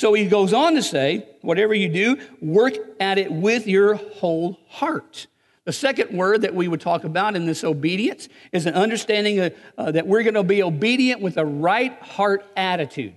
So 0.00 0.14
he 0.14 0.24
goes 0.24 0.54
on 0.54 0.76
to 0.76 0.82
say, 0.82 1.26
whatever 1.42 1.74
you 1.74 1.90
do, 1.90 2.16
work 2.40 2.72
at 3.00 3.18
it 3.18 3.30
with 3.30 3.66
your 3.66 3.96
whole 3.96 4.58
heart. 4.66 5.26
The 5.66 5.74
second 5.74 6.16
word 6.16 6.40
that 6.40 6.54
we 6.54 6.68
would 6.68 6.80
talk 6.80 7.04
about 7.04 7.36
in 7.36 7.44
this 7.44 7.64
obedience 7.64 8.26
is 8.50 8.64
an 8.64 8.72
understanding 8.72 9.40
of, 9.40 9.54
uh, 9.76 9.92
that 9.92 10.06
we're 10.06 10.22
going 10.22 10.36
to 10.36 10.42
be 10.42 10.62
obedient 10.62 11.20
with 11.20 11.36
a 11.36 11.44
right 11.44 11.92
heart 12.00 12.46
attitude. 12.56 13.14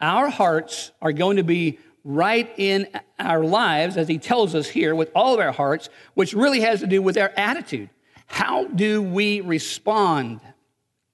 Our 0.00 0.28
hearts 0.28 0.92
are 1.02 1.10
going 1.10 1.38
to 1.38 1.42
be 1.42 1.80
right 2.04 2.48
in 2.56 2.86
our 3.18 3.42
lives, 3.42 3.96
as 3.96 4.06
he 4.06 4.18
tells 4.18 4.54
us 4.54 4.68
here, 4.68 4.94
with 4.94 5.10
all 5.16 5.34
of 5.34 5.40
our 5.40 5.50
hearts, 5.50 5.88
which 6.14 6.34
really 6.34 6.60
has 6.60 6.78
to 6.78 6.86
do 6.86 7.02
with 7.02 7.18
our 7.18 7.32
attitude. 7.36 7.90
How 8.26 8.68
do 8.68 9.02
we 9.02 9.40
respond? 9.40 10.40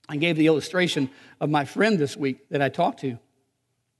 I 0.06 0.18
gave 0.18 0.36
the 0.36 0.48
illustration 0.48 1.08
of 1.40 1.48
my 1.48 1.64
friend 1.64 1.98
this 1.98 2.14
week 2.14 2.46
that 2.50 2.60
I 2.60 2.68
talked 2.68 3.00
to, 3.00 3.18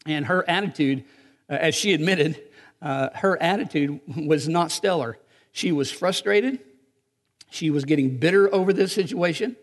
and 0.06 0.26
her 0.26 0.48
attitude, 0.48 1.04
uh, 1.50 1.54
as 1.54 1.74
she 1.74 1.92
admitted, 1.92 2.42
uh, 2.80 3.10
her 3.14 3.40
attitude 3.42 4.00
was 4.16 4.48
not 4.48 4.70
stellar. 4.70 5.18
She 5.52 5.72
was 5.72 5.90
frustrated. 5.90 6.60
She 7.50 7.70
was 7.70 7.84
getting 7.84 8.18
bitter 8.18 8.52
over 8.54 8.72
this 8.72 8.92
situation. 8.92 9.56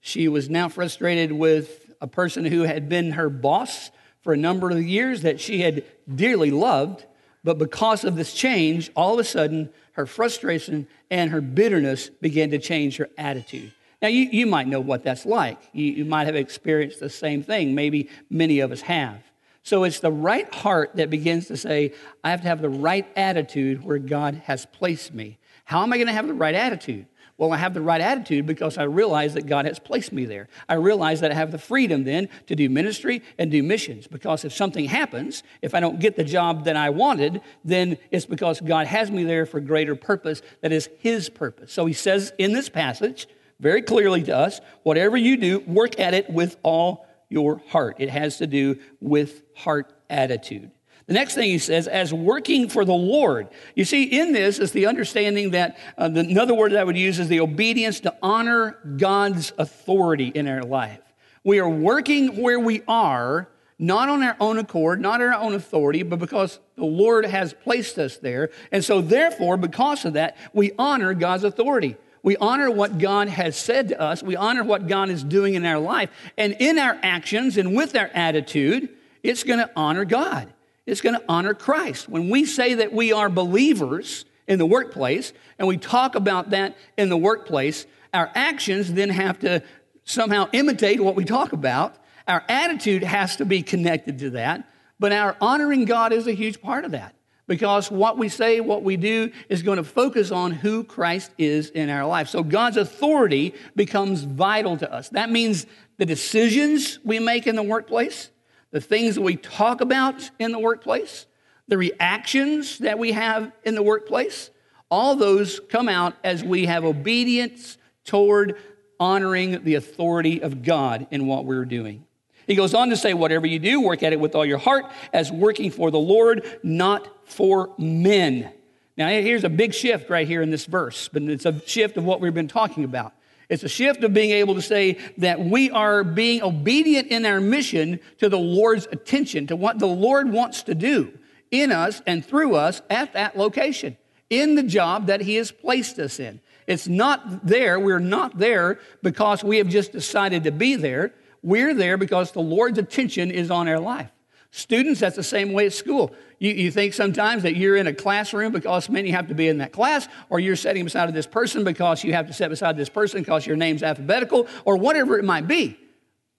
She 0.00 0.28
was 0.28 0.48
now 0.48 0.68
frustrated 0.68 1.32
with 1.32 1.92
a 2.00 2.06
person 2.06 2.44
who 2.44 2.62
had 2.62 2.88
been 2.88 3.12
her 3.12 3.28
boss 3.28 3.90
for 4.22 4.32
a 4.32 4.36
number 4.36 4.70
of 4.70 4.82
years 4.82 5.22
that 5.22 5.40
she 5.40 5.60
had 5.60 5.84
dearly 6.14 6.50
loved. 6.50 7.06
But 7.42 7.58
because 7.58 8.04
of 8.04 8.16
this 8.16 8.34
change, 8.34 8.90
all 8.94 9.14
of 9.14 9.20
a 9.20 9.24
sudden, 9.24 9.70
her 9.92 10.06
frustration 10.06 10.86
and 11.10 11.30
her 11.30 11.40
bitterness 11.40 12.10
began 12.10 12.50
to 12.50 12.58
change 12.58 12.98
her 12.98 13.08
attitude. 13.16 13.72
Now, 14.02 14.08
you, 14.08 14.28
you 14.30 14.46
might 14.46 14.66
know 14.66 14.80
what 14.80 15.04
that's 15.04 15.26
like. 15.26 15.58
You, 15.72 15.92
you 15.92 16.04
might 16.04 16.26
have 16.26 16.36
experienced 16.36 17.00
the 17.00 17.10
same 17.10 17.42
thing. 17.42 17.74
Maybe 17.74 18.08
many 18.30 18.60
of 18.60 18.72
us 18.72 18.82
have. 18.82 19.22
So 19.62 19.84
it's 19.84 20.00
the 20.00 20.10
right 20.10 20.52
heart 20.54 20.92
that 20.96 21.10
begins 21.10 21.46
to 21.48 21.56
say, 21.56 21.92
I 22.24 22.30
have 22.30 22.42
to 22.42 22.48
have 22.48 22.62
the 22.62 22.70
right 22.70 23.06
attitude 23.16 23.84
where 23.84 23.98
God 23.98 24.42
has 24.44 24.66
placed 24.66 25.12
me. 25.12 25.38
How 25.64 25.82
am 25.82 25.92
I 25.92 25.98
going 25.98 26.06
to 26.06 26.12
have 26.12 26.26
the 26.26 26.34
right 26.34 26.54
attitude? 26.54 27.06
Well, 27.40 27.52
I 27.52 27.56
have 27.56 27.72
the 27.72 27.80
right 27.80 28.02
attitude 28.02 28.44
because 28.44 28.76
I 28.76 28.82
realize 28.82 29.32
that 29.32 29.46
God 29.46 29.64
has 29.64 29.78
placed 29.78 30.12
me 30.12 30.26
there. 30.26 30.48
I 30.68 30.74
realize 30.74 31.20
that 31.22 31.30
I 31.30 31.34
have 31.34 31.52
the 31.52 31.58
freedom 31.58 32.04
then 32.04 32.28
to 32.48 32.54
do 32.54 32.68
ministry 32.68 33.22
and 33.38 33.50
do 33.50 33.62
missions 33.62 34.06
because 34.06 34.44
if 34.44 34.52
something 34.52 34.84
happens, 34.84 35.42
if 35.62 35.74
I 35.74 35.80
don't 35.80 36.00
get 36.00 36.16
the 36.16 36.24
job 36.24 36.64
that 36.64 36.76
I 36.76 36.90
wanted, 36.90 37.40
then 37.64 37.96
it's 38.10 38.26
because 38.26 38.60
God 38.60 38.86
has 38.86 39.10
me 39.10 39.24
there 39.24 39.46
for 39.46 39.58
greater 39.58 39.96
purpose 39.96 40.42
that 40.60 40.70
is 40.70 40.90
His 40.98 41.30
purpose. 41.30 41.72
So 41.72 41.86
He 41.86 41.94
says 41.94 42.30
in 42.36 42.52
this 42.52 42.68
passage 42.68 43.26
very 43.58 43.80
clearly 43.80 44.22
to 44.24 44.36
us 44.36 44.60
whatever 44.82 45.16
you 45.16 45.38
do, 45.38 45.60
work 45.60 45.98
at 45.98 46.12
it 46.12 46.28
with 46.28 46.58
all 46.62 47.06
your 47.30 47.62
heart. 47.68 47.96
It 47.98 48.10
has 48.10 48.36
to 48.38 48.46
do 48.46 48.78
with 49.00 49.42
heart 49.54 49.92
attitude. 50.10 50.70
The 51.06 51.14
next 51.14 51.34
thing 51.34 51.50
he 51.50 51.58
says, 51.58 51.88
as 51.88 52.14
working 52.14 52.68
for 52.68 52.84
the 52.84 52.92
Lord. 52.92 53.48
You 53.74 53.84
see, 53.84 54.04
in 54.04 54.32
this 54.32 54.60
is 54.60 54.70
the 54.70 54.86
understanding 54.86 55.50
that 55.50 55.76
uh, 55.98 56.08
the, 56.08 56.20
another 56.20 56.54
word 56.54 56.70
that 56.70 56.78
I 56.78 56.84
would 56.84 56.96
use 56.96 57.18
is 57.18 57.26
the 57.26 57.40
obedience 57.40 57.98
to 58.00 58.14
honor 58.22 58.78
God's 58.96 59.52
authority 59.58 60.28
in 60.28 60.46
our 60.46 60.62
life. 60.62 61.00
We 61.42 61.58
are 61.58 61.68
working 61.68 62.40
where 62.40 62.60
we 62.60 62.82
are, 62.86 63.48
not 63.76 64.08
on 64.08 64.22
our 64.22 64.36
own 64.38 64.58
accord, 64.58 65.00
not 65.00 65.20
our 65.20 65.32
own 65.32 65.54
authority, 65.54 66.04
but 66.04 66.18
because 66.18 66.60
the 66.76 66.84
Lord 66.84 67.24
has 67.24 67.54
placed 67.54 67.98
us 67.98 68.18
there. 68.18 68.50
And 68.70 68.84
so, 68.84 69.00
therefore, 69.00 69.56
because 69.56 70.04
of 70.04 70.12
that, 70.12 70.36
we 70.52 70.72
honor 70.78 71.14
God's 71.14 71.44
authority. 71.44 71.96
We 72.22 72.36
honor 72.36 72.70
what 72.70 72.98
God 72.98 73.28
has 73.28 73.56
said 73.56 73.88
to 73.88 74.00
us. 74.00 74.22
We 74.22 74.36
honor 74.36 74.62
what 74.62 74.86
God 74.86 75.08
is 75.08 75.24
doing 75.24 75.54
in 75.54 75.64
our 75.64 75.78
life. 75.78 76.10
And 76.36 76.56
in 76.58 76.78
our 76.78 76.98
actions 77.02 77.56
and 77.56 77.74
with 77.74 77.96
our 77.96 78.10
attitude, 78.12 78.88
it's 79.22 79.42
going 79.42 79.60
to 79.60 79.70
honor 79.74 80.04
God 80.04 80.52
it's 80.90 81.00
going 81.00 81.14
to 81.14 81.24
honor 81.28 81.54
Christ. 81.54 82.08
When 82.08 82.28
we 82.30 82.44
say 82.44 82.74
that 82.74 82.92
we 82.92 83.12
are 83.12 83.28
believers 83.28 84.24
in 84.48 84.58
the 84.58 84.66
workplace 84.66 85.32
and 85.58 85.68
we 85.68 85.78
talk 85.78 86.16
about 86.16 86.50
that 86.50 86.76
in 86.98 87.08
the 87.08 87.16
workplace, 87.16 87.86
our 88.12 88.30
actions 88.34 88.92
then 88.92 89.10
have 89.10 89.38
to 89.40 89.62
somehow 90.04 90.48
imitate 90.52 91.00
what 91.00 91.14
we 91.14 91.24
talk 91.24 91.52
about. 91.52 91.94
Our 92.26 92.44
attitude 92.48 93.04
has 93.04 93.36
to 93.36 93.44
be 93.44 93.62
connected 93.62 94.18
to 94.20 94.30
that, 94.30 94.68
but 94.98 95.12
our 95.12 95.36
honoring 95.40 95.84
God 95.84 96.12
is 96.12 96.26
a 96.26 96.32
huge 96.32 96.60
part 96.60 96.84
of 96.84 96.90
that 96.90 97.14
because 97.50 97.90
what 97.90 98.16
we 98.16 98.28
say, 98.28 98.60
what 98.60 98.84
we 98.84 98.96
do 98.96 99.32
is 99.48 99.64
going 99.64 99.78
to 99.78 99.82
focus 99.82 100.30
on 100.30 100.52
who 100.52 100.84
Christ 100.84 101.32
is 101.36 101.70
in 101.70 101.90
our 101.90 102.06
life. 102.06 102.28
So 102.28 102.44
God's 102.44 102.76
authority 102.76 103.54
becomes 103.74 104.22
vital 104.22 104.76
to 104.76 104.92
us. 104.92 105.08
That 105.08 105.32
means 105.32 105.66
the 105.96 106.06
decisions 106.06 107.00
we 107.04 107.18
make 107.18 107.48
in 107.48 107.56
the 107.56 107.64
workplace, 107.64 108.30
the 108.70 108.80
things 108.80 109.16
that 109.16 109.22
we 109.22 109.34
talk 109.34 109.80
about 109.80 110.30
in 110.38 110.52
the 110.52 110.60
workplace, 110.60 111.26
the 111.66 111.76
reactions 111.76 112.78
that 112.78 113.00
we 113.00 113.10
have 113.10 113.50
in 113.64 113.74
the 113.74 113.82
workplace, 113.82 114.50
all 114.88 115.16
those 115.16 115.58
come 115.58 115.88
out 115.88 116.14
as 116.22 116.44
we 116.44 116.66
have 116.66 116.84
obedience 116.84 117.78
toward 118.04 118.58
honoring 119.00 119.64
the 119.64 119.74
authority 119.74 120.40
of 120.40 120.62
God 120.62 121.08
in 121.10 121.26
what 121.26 121.46
we're 121.46 121.64
doing. 121.64 122.06
He 122.50 122.56
goes 122.56 122.74
on 122.74 122.90
to 122.90 122.96
say, 122.96 123.14
Whatever 123.14 123.46
you 123.46 123.60
do, 123.60 123.80
work 123.80 124.02
at 124.02 124.12
it 124.12 124.18
with 124.18 124.34
all 124.34 124.44
your 124.44 124.58
heart 124.58 124.86
as 125.12 125.30
working 125.30 125.70
for 125.70 125.92
the 125.92 126.00
Lord, 126.00 126.44
not 126.64 127.08
for 127.24 127.72
men. 127.78 128.52
Now, 128.96 129.06
here's 129.06 129.44
a 129.44 129.48
big 129.48 129.72
shift 129.72 130.10
right 130.10 130.26
here 130.26 130.42
in 130.42 130.50
this 130.50 130.66
verse, 130.66 131.08
but 131.12 131.22
it's 131.22 131.46
a 131.46 131.64
shift 131.64 131.96
of 131.96 132.04
what 132.04 132.20
we've 132.20 132.34
been 132.34 132.48
talking 132.48 132.82
about. 132.82 133.12
It's 133.48 133.62
a 133.62 133.68
shift 133.68 134.02
of 134.02 134.12
being 134.12 134.32
able 134.32 134.56
to 134.56 134.62
say 134.62 134.98
that 135.18 135.38
we 135.38 135.70
are 135.70 136.02
being 136.02 136.42
obedient 136.42 137.06
in 137.06 137.24
our 137.24 137.40
mission 137.40 138.00
to 138.18 138.28
the 138.28 138.36
Lord's 138.36 138.88
attention, 138.90 139.46
to 139.46 139.54
what 139.54 139.78
the 139.78 139.86
Lord 139.86 140.32
wants 140.32 140.64
to 140.64 140.74
do 140.74 141.16
in 141.52 141.70
us 141.70 142.02
and 142.04 142.26
through 142.26 142.56
us 142.56 142.82
at 142.90 143.12
that 143.12 143.38
location, 143.38 143.96
in 144.28 144.56
the 144.56 144.64
job 144.64 145.06
that 145.06 145.20
He 145.20 145.36
has 145.36 145.52
placed 145.52 146.00
us 146.00 146.18
in. 146.18 146.40
It's 146.66 146.88
not 146.88 147.46
there, 147.46 147.78
we're 147.78 148.00
not 148.00 148.38
there 148.38 148.80
because 149.04 149.44
we 149.44 149.58
have 149.58 149.68
just 149.68 149.92
decided 149.92 150.42
to 150.44 150.50
be 150.50 150.74
there. 150.74 151.12
We're 151.42 151.74
there 151.74 151.96
because 151.96 152.32
the 152.32 152.40
Lord's 152.40 152.78
attention 152.78 153.30
is 153.30 153.50
on 153.50 153.68
our 153.68 153.78
life. 153.78 154.10
Students, 154.52 155.00
that's 155.00 155.16
the 155.16 155.22
same 155.22 155.52
way 155.52 155.66
at 155.66 155.72
school. 155.72 156.12
You, 156.40 156.50
you 156.50 156.70
think 156.72 156.92
sometimes 156.92 157.44
that 157.44 157.56
you're 157.56 157.76
in 157.76 157.86
a 157.86 157.94
classroom 157.94 158.52
because, 158.52 158.88
man, 158.88 159.06
you 159.06 159.12
have 159.12 159.28
to 159.28 159.34
be 159.34 159.46
in 159.46 159.58
that 159.58 159.72
class, 159.72 160.08
or 160.28 160.40
you're 160.40 160.56
sitting 160.56 160.84
beside 160.84 161.12
this 161.14 161.26
person 161.26 161.62
because 161.62 162.02
you 162.02 162.12
have 162.14 162.26
to 162.26 162.32
sit 162.32 162.48
beside 162.48 162.76
this 162.76 162.88
person 162.88 163.20
because 163.20 163.46
your 163.46 163.56
name's 163.56 163.82
alphabetical, 163.82 164.48
or 164.64 164.76
whatever 164.76 165.18
it 165.18 165.24
might 165.24 165.46
be. 165.46 165.78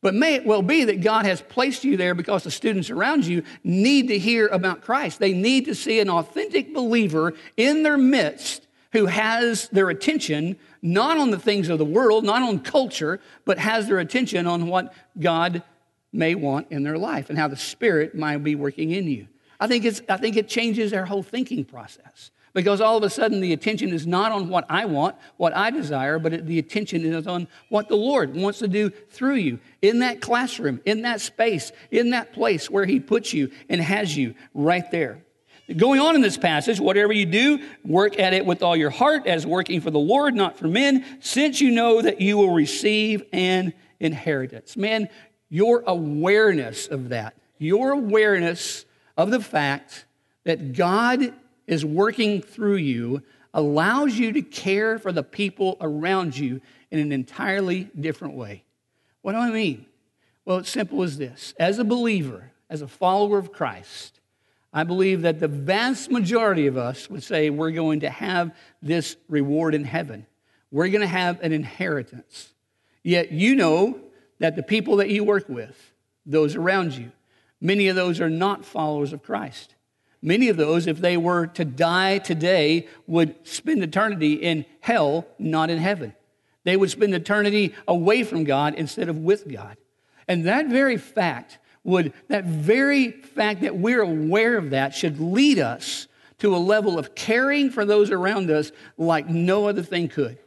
But 0.01 0.15
may 0.15 0.35
it 0.35 0.45
well 0.45 0.63
be 0.63 0.83
that 0.85 1.01
God 1.01 1.25
has 1.25 1.41
placed 1.41 1.83
you 1.83 1.95
there 1.95 2.15
because 2.15 2.43
the 2.43 2.51
students 2.51 2.89
around 2.89 3.25
you 3.25 3.43
need 3.63 4.07
to 4.09 4.17
hear 4.17 4.47
about 4.47 4.81
Christ. 4.81 5.19
They 5.19 5.33
need 5.33 5.65
to 5.65 5.75
see 5.75 5.99
an 5.99 6.09
authentic 6.09 6.73
believer 6.73 7.33
in 7.55 7.83
their 7.83 7.97
midst 7.97 8.67
who 8.93 9.05
has 9.05 9.69
their 9.69 9.89
attention 9.89 10.57
not 10.81 11.17
on 11.17 11.31
the 11.31 11.39
things 11.39 11.69
of 11.69 11.77
the 11.77 11.85
world, 11.85 12.23
not 12.23 12.41
on 12.41 12.59
culture, 12.59 13.19
but 13.45 13.57
has 13.57 13.87
their 13.87 13.99
attention 13.99 14.47
on 14.47 14.67
what 14.67 14.93
God 15.19 15.63
may 16.11 16.35
want 16.35 16.67
in 16.71 16.83
their 16.83 16.97
life 16.97 17.29
and 17.29 17.37
how 17.37 17.47
the 17.47 17.55
Spirit 17.55 18.15
might 18.15 18.37
be 18.37 18.55
working 18.55 18.91
in 18.91 19.07
you. 19.07 19.27
I 19.59 19.67
think, 19.67 19.85
it's, 19.85 20.01
I 20.09 20.17
think 20.17 20.37
it 20.37 20.47
changes 20.47 20.91
our 20.91 21.05
whole 21.05 21.23
thinking 21.23 21.63
process 21.63 22.31
because 22.53 22.81
all 22.81 22.97
of 22.97 23.03
a 23.03 23.09
sudden 23.09 23.39
the 23.41 23.53
attention 23.53 23.89
is 23.89 24.05
not 24.05 24.31
on 24.31 24.49
what 24.49 24.65
I 24.69 24.85
want, 24.85 25.15
what 25.37 25.55
I 25.55 25.69
desire, 25.69 26.19
but 26.19 26.45
the 26.45 26.59
attention 26.59 27.05
is 27.05 27.27
on 27.27 27.47
what 27.69 27.87
the 27.87 27.95
Lord 27.95 28.35
wants 28.35 28.59
to 28.59 28.67
do 28.67 28.89
through 28.89 29.35
you 29.35 29.59
in 29.81 29.99
that 29.99 30.21
classroom, 30.21 30.81
in 30.85 31.03
that 31.03 31.21
space, 31.21 31.71
in 31.91 32.09
that 32.09 32.33
place 32.33 32.69
where 32.69 32.85
He 32.85 32.99
puts 32.99 33.33
you 33.33 33.51
and 33.69 33.79
has 33.79 34.17
you 34.17 34.35
right 34.53 34.89
there. 34.91 35.23
Going 35.77 35.99
on 35.99 36.15
in 36.15 36.21
this 36.21 36.37
passage, 36.37 36.79
whatever 36.79 37.13
you 37.13 37.25
do, 37.25 37.59
work 37.83 38.19
at 38.19 38.33
it 38.33 38.45
with 38.45 38.63
all 38.63 38.75
your 38.75 38.89
heart 38.89 39.27
as 39.27 39.45
working 39.45 39.81
for 39.81 39.91
the 39.91 39.99
Lord, 39.99 40.35
not 40.35 40.57
for 40.57 40.67
men, 40.67 41.05
since 41.19 41.61
you 41.61 41.71
know 41.71 42.01
that 42.01 42.21
you 42.21 42.37
will 42.37 42.53
receive 42.53 43.23
an 43.31 43.73
inheritance. 43.99 44.75
Man, 44.75 45.09
your 45.49 45.83
awareness 45.85 46.87
of 46.87 47.09
that, 47.09 47.35
your 47.57 47.91
awareness 47.91 48.85
of 49.17 49.31
the 49.31 49.41
fact 49.41 50.05
that 50.43 50.73
God 50.73 51.33
is 51.67 51.85
working 51.85 52.41
through 52.41 52.77
you 52.77 53.21
allows 53.53 54.17
you 54.17 54.31
to 54.31 54.41
care 54.41 54.97
for 54.97 55.11
the 55.11 55.23
people 55.23 55.77
around 55.81 56.37
you 56.37 56.61
in 56.89 56.99
an 56.99 57.11
entirely 57.11 57.89
different 57.99 58.35
way. 58.35 58.63
What 59.21 59.33
do 59.33 59.39
I 59.39 59.51
mean? 59.51 59.85
Well, 60.45 60.57
it's 60.59 60.69
simple 60.69 61.03
as 61.03 61.17
this. 61.17 61.53
As 61.59 61.77
a 61.77 61.83
believer, 61.83 62.51
as 62.69 62.81
a 62.81 62.87
follower 62.87 63.37
of 63.37 63.51
Christ, 63.51 64.20
I 64.73 64.83
believe 64.83 65.23
that 65.23 65.39
the 65.39 65.47
vast 65.47 66.09
majority 66.09 66.67
of 66.67 66.77
us 66.77 67.09
would 67.09 67.23
say 67.23 67.49
we're 67.49 67.71
going 67.71 68.01
to 68.01 68.09
have 68.09 68.55
this 68.81 69.17
reward 69.27 69.75
in 69.75 69.83
heaven. 69.83 70.25
We're 70.71 70.87
going 70.87 71.01
to 71.01 71.07
have 71.07 71.41
an 71.41 71.51
inheritance. 71.51 72.53
Yet 73.03 73.31
you 73.31 73.55
know 73.55 73.99
that 74.39 74.55
the 74.55 74.63
people 74.63 74.97
that 74.97 75.09
you 75.09 75.23
work 75.23 75.49
with, 75.49 75.93
those 76.25 76.55
around 76.55 76.93
you, 76.93 77.11
Many 77.61 77.87
of 77.87 77.95
those 77.95 78.19
are 78.19 78.29
not 78.29 78.65
followers 78.65 79.13
of 79.13 79.21
Christ. 79.21 79.75
Many 80.23 80.49
of 80.49 80.57
those, 80.57 80.87
if 80.87 80.99
they 80.99 81.15
were 81.15 81.47
to 81.47 81.63
die 81.63 82.17
today, 82.17 82.87
would 83.05 83.35
spend 83.47 83.83
eternity 83.83 84.33
in 84.33 84.65
hell, 84.79 85.27
not 85.37 85.69
in 85.69 85.77
heaven. 85.77 86.13
They 86.63 86.75
would 86.75 86.89
spend 86.89 87.13
eternity 87.13 87.73
away 87.87 88.23
from 88.23 88.43
God 88.43 88.75
instead 88.75 89.09
of 89.09 89.17
with 89.17 89.47
God. 89.51 89.77
And 90.27 90.45
that 90.45 90.67
very 90.67 90.97
fact 90.97 91.59
would, 91.83 92.13
that 92.27 92.45
very 92.45 93.11
fact 93.11 93.61
that 93.61 93.75
we're 93.75 94.01
aware 94.01 94.57
of 94.57 94.71
that 94.71 94.93
should 94.93 95.19
lead 95.19 95.59
us 95.59 96.07
to 96.39 96.55
a 96.55 96.57
level 96.57 96.97
of 96.97 97.15
caring 97.15 97.69
for 97.69 97.85
those 97.85 98.11
around 98.11 98.49
us 98.49 98.71
like 98.97 99.27
no 99.27 99.67
other 99.67 99.83
thing 99.83 100.07
could. 100.07 100.37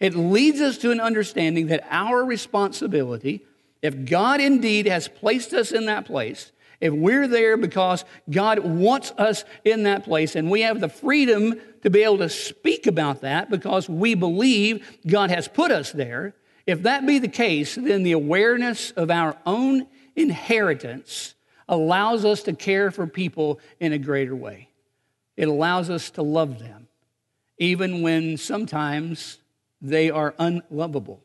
It 0.00 0.14
leads 0.14 0.60
us 0.60 0.78
to 0.78 0.90
an 0.90 1.00
understanding 1.00 1.68
that 1.68 1.86
our 1.90 2.24
responsibility, 2.24 3.44
if 3.82 4.04
God 4.04 4.40
indeed 4.40 4.86
has 4.86 5.08
placed 5.08 5.52
us 5.52 5.70
in 5.70 5.86
that 5.86 6.06
place, 6.06 6.52
if 6.80 6.92
we're 6.92 7.28
there 7.28 7.56
because 7.56 8.04
God 8.28 8.58
wants 8.58 9.12
us 9.12 9.44
in 9.64 9.84
that 9.84 10.04
place 10.04 10.34
and 10.34 10.50
we 10.50 10.62
have 10.62 10.80
the 10.80 10.88
freedom 10.88 11.54
to 11.82 11.90
be 11.90 12.02
able 12.02 12.18
to 12.18 12.28
speak 12.28 12.88
about 12.88 13.20
that 13.20 13.50
because 13.50 13.88
we 13.88 14.14
believe 14.14 14.98
God 15.06 15.30
has 15.30 15.46
put 15.46 15.70
us 15.70 15.92
there, 15.92 16.34
if 16.66 16.82
that 16.82 17.06
be 17.06 17.20
the 17.20 17.28
case, 17.28 17.76
then 17.76 18.02
the 18.02 18.12
awareness 18.12 18.90
of 18.92 19.10
our 19.10 19.36
own 19.46 19.86
inheritance 20.16 21.34
allows 21.68 22.24
us 22.24 22.42
to 22.44 22.52
care 22.52 22.90
for 22.90 23.06
people 23.06 23.60
in 23.80 23.92
a 23.92 23.98
greater 23.98 24.34
way. 24.34 24.68
It 25.36 25.48
allows 25.48 25.90
us 25.90 26.10
to 26.10 26.22
love 26.22 26.58
them, 26.58 26.88
even 27.58 28.02
when 28.02 28.36
sometimes 28.36 29.38
they 29.80 30.10
are 30.10 30.34
unlovable. 30.38 31.22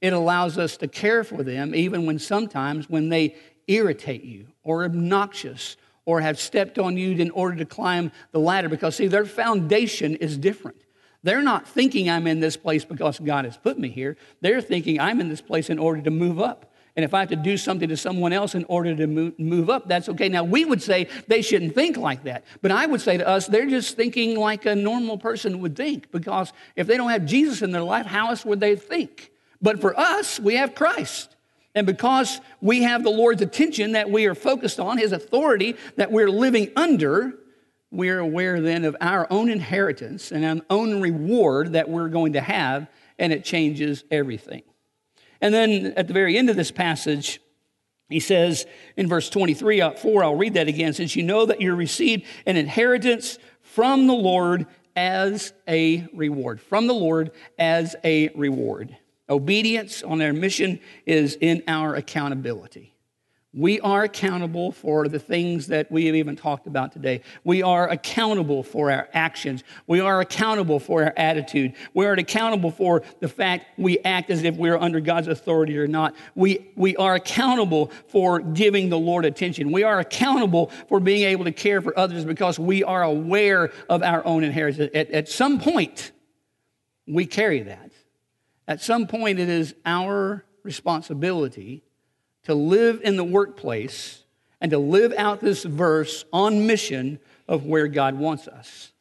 It 0.00 0.12
allows 0.12 0.58
us 0.58 0.76
to 0.78 0.88
care 0.88 1.22
for 1.22 1.42
them, 1.42 1.74
even 1.74 2.06
when 2.06 2.18
sometimes 2.18 2.88
when 2.88 3.08
they 3.08 3.36
irritate 3.68 4.24
you 4.24 4.48
or 4.64 4.84
obnoxious 4.84 5.76
or 6.04 6.20
have 6.20 6.40
stepped 6.40 6.78
on 6.78 6.96
you 6.96 7.16
in 7.16 7.30
order 7.30 7.56
to 7.56 7.64
climb 7.64 8.10
the 8.32 8.40
ladder 8.40 8.68
because, 8.68 8.96
see, 8.96 9.06
their 9.06 9.24
foundation 9.24 10.16
is 10.16 10.36
different. 10.36 10.78
They're 11.22 11.42
not 11.42 11.68
thinking 11.68 12.10
I'm 12.10 12.26
in 12.26 12.40
this 12.40 12.56
place 12.56 12.84
because 12.84 13.20
God 13.20 13.44
has 13.44 13.56
put 13.56 13.78
me 13.78 13.88
here. 13.88 14.16
They're 14.40 14.60
thinking 14.60 14.98
I'm 14.98 15.20
in 15.20 15.28
this 15.28 15.40
place 15.40 15.70
in 15.70 15.78
order 15.78 16.02
to 16.02 16.10
move 16.10 16.40
up. 16.40 16.71
And 16.94 17.04
if 17.04 17.14
I 17.14 17.20
have 17.20 17.30
to 17.30 17.36
do 17.36 17.56
something 17.56 17.88
to 17.88 17.96
someone 17.96 18.34
else 18.34 18.54
in 18.54 18.64
order 18.64 18.94
to 18.94 19.06
move, 19.06 19.70
up, 19.70 19.88
that's 19.88 20.10
okay. 20.10 20.28
Now, 20.28 20.44
we 20.44 20.64
would 20.64 20.82
say 20.82 21.08
they 21.26 21.40
shouldn't 21.40 21.74
think 21.74 21.96
like 21.96 22.24
that. 22.24 22.44
But 22.60 22.70
I 22.70 22.84
would 22.84 23.00
say 23.00 23.16
to 23.16 23.26
us, 23.26 23.46
they're 23.46 23.68
just 23.68 23.96
thinking 23.96 24.36
like 24.36 24.66
a 24.66 24.74
normal 24.74 25.16
person 25.16 25.60
would 25.60 25.74
think 25.74 26.10
because 26.10 26.52
if 26.76 26.86
they 26.86 26.98
don't 26.98 27.10
have 27.10 27.24
Jesus 27.24 27.62
in 27.62 27.70
their 27.70 27.82
life, 27.82 28.04
how 28.04 28.28
else 28.28 28.44
would 28.44 28.60
they 28.60 28.76
think? 28.76 29.30
But 29.62 29.80
for 29.80 29.98
us, 29.98 30.38
we 30.38 30.56
have 30.56 30.74
Christ. 30.74 31.34
And 31.74 31.86
because 31.86 32.40
we 32.60 32.82
have 32.82 33.02
the 33.02 33.10
Lord's 33.10 33.40
attention 33.40 33.92
that 33.92 34.10
we 34.10 34.26
are 34.26 34.34
focused 34.34 34.78
on, 34.78 34.98
His 34.98 35.12
authority 35.12 35.76
that 35.96 36.12
we're 36.12 36.30
living 36.30 36.70
under, 36.76 37.38
we're 37.90 38.18
aware 38.18 38.60
then 38.60 38.84
of 38.84 38.96
our 39.00 39.26
own 39.30 39.48
inheritance 39.48 40.30
and 40.30 40.44
our 40.44 40.64
own 40.68 41.00
reward 41.00 41.72
that 41.72 41.88
we're 41.88 42.08
going 42.08 42.34
to 42.34 42.42
have, 42.42 42.88
and 43.18 43.32
it 43.32 43.44
changes 43.44 44.04
everything. 44.10 44.62
And 45.42 45.52
then 45.52 45.92
at 45.96 46.06
the 46.06 46.14
very 46.14 46.38
end 46.38 46.48
of 46.48 46.56
this 46.56 46.70
passage, 46.70 47.40
he 48.08 48.20
says 48.20 48.64
in 48.96 49.08
verse 49.08 49.28
23, 49.28 49.80
uh, 49.80 49.90
4, 49.90 50.24
I'll 50.24 50.36
read 50.36 50.54
that 50.54 50.68
again, 50.68 50.94
since 50.94 51.16
you 51.16 51.24
know 51.24 51.44
that 51.46 51.60
you 51.60 51.74
received 51.74 52.24
an 52.46 52.56
inheritance 52.56 53.38
from 53.60 54.06
the 54.06 54.14
Lord 54.14 54.66
as 54.94 55.52
a 55.66 56.06
reward. 56.14 56.60
From 56.60 56.86
the 56.86 56.94
Lord 56.94 57.32
as 57.58 57.96
a 58.04 58.28
reward. 58.36 58.96
Obedience 59.28 60.02
on 60.02 60.22
our 60.22 60.32
mission 60.32 60.78
is 61.06 61.36
in 61.40 61.62
our 61.66 61.94
accountability. 61.94 62.91
We 63.54 63.80
are 63.80 64.04
accountable 64.04 64.72
for 64.72 65.08
the 65.08 65.18
things 65.18 65.66
that 65.66 65.92
we 65.92 66.06
have 66.06 66.14
even 66.14 66.36
talked 66.36 66.66
about 66.66 66.92
today. 66.92 67.20
We 67.44 67.62
are 67.62 67.86
accountable 67.86 68.62
for 68.62 68.90
our 68.90 69.10
actions. 69.12 69.62
We 69.86 70.00
are 70.00 70.22
accountable 70.22 70.80
for 70.80 71.04
our 71.04 71.12
attitude. 71.18 71.74
We 71.92 72.06
are 72.06 72.14
accountable 72.14 72.70
for 72.70 73.02
the 73.20 73.28
fact 73.28 73.78
we 73.78 73.98
act 73.98 74.30
as 74.30 74.42
if 74.42 74.56
we're 74.56 74.78
under 74.78 75.00
God's 75.00 75.28
authority 75.28 75.76
or 75.76 75.86
not. 75.86 76.14
We, 76.34 76.70
we 76.76 76.96
are 76.96 77.14
accountable 77.14 77.92
for 78.08 78.40
giving 78.40 78.88
the 78.88 78.98
Lord 78.98 79.26
attention. 79.26 79.70
We 79.70 79.82
are 79.82 80.00
accountable 80.00 80.70
for 80.88 80.98
being 80.98 81.24
able 81.24 81.44
to 81.44 81.52
care 81.52 81.82
for 81.82 81.98
others 81.98 82.24
because 82.24 82.58
we 82.58 82.82
are 82.82 83.02
aware 83.02 83.70
of 83.90 84.02
our 84.02 84.24
own 84.24 84.44
inheritance. 84.44 84.90
At, 84.94 85.10
at 85.10 85.28
some 85.28 85.60
point, 85.60 86.12
we 87.06 87.26
carry 87.26 87.60
that. 87.64 87.92
At 88.66 88.80
some 88.80 89.06
point, 89.06 89.38
it 89.38 89.50
is 89.50 89.74
our 89.84 90.46
responsibility 90.62 91.82
to 92.44 92.54
live 92.54 93.00
in 93.02 93.16
the 93.16 93.24
workplace 93.24 94.24
and 94.60 94.70
to 94.70 94.78
live 94.78 95.12
out 95.16 95.40
this 95.40 95.64
verse 95.64 96.24
on 96.32 96.66
mission 96.66 97.18
of 97.48 97.66
where 97.66 97.88
God 97.88 98.14
wants 98.14 98.48
us. 98.48 98.92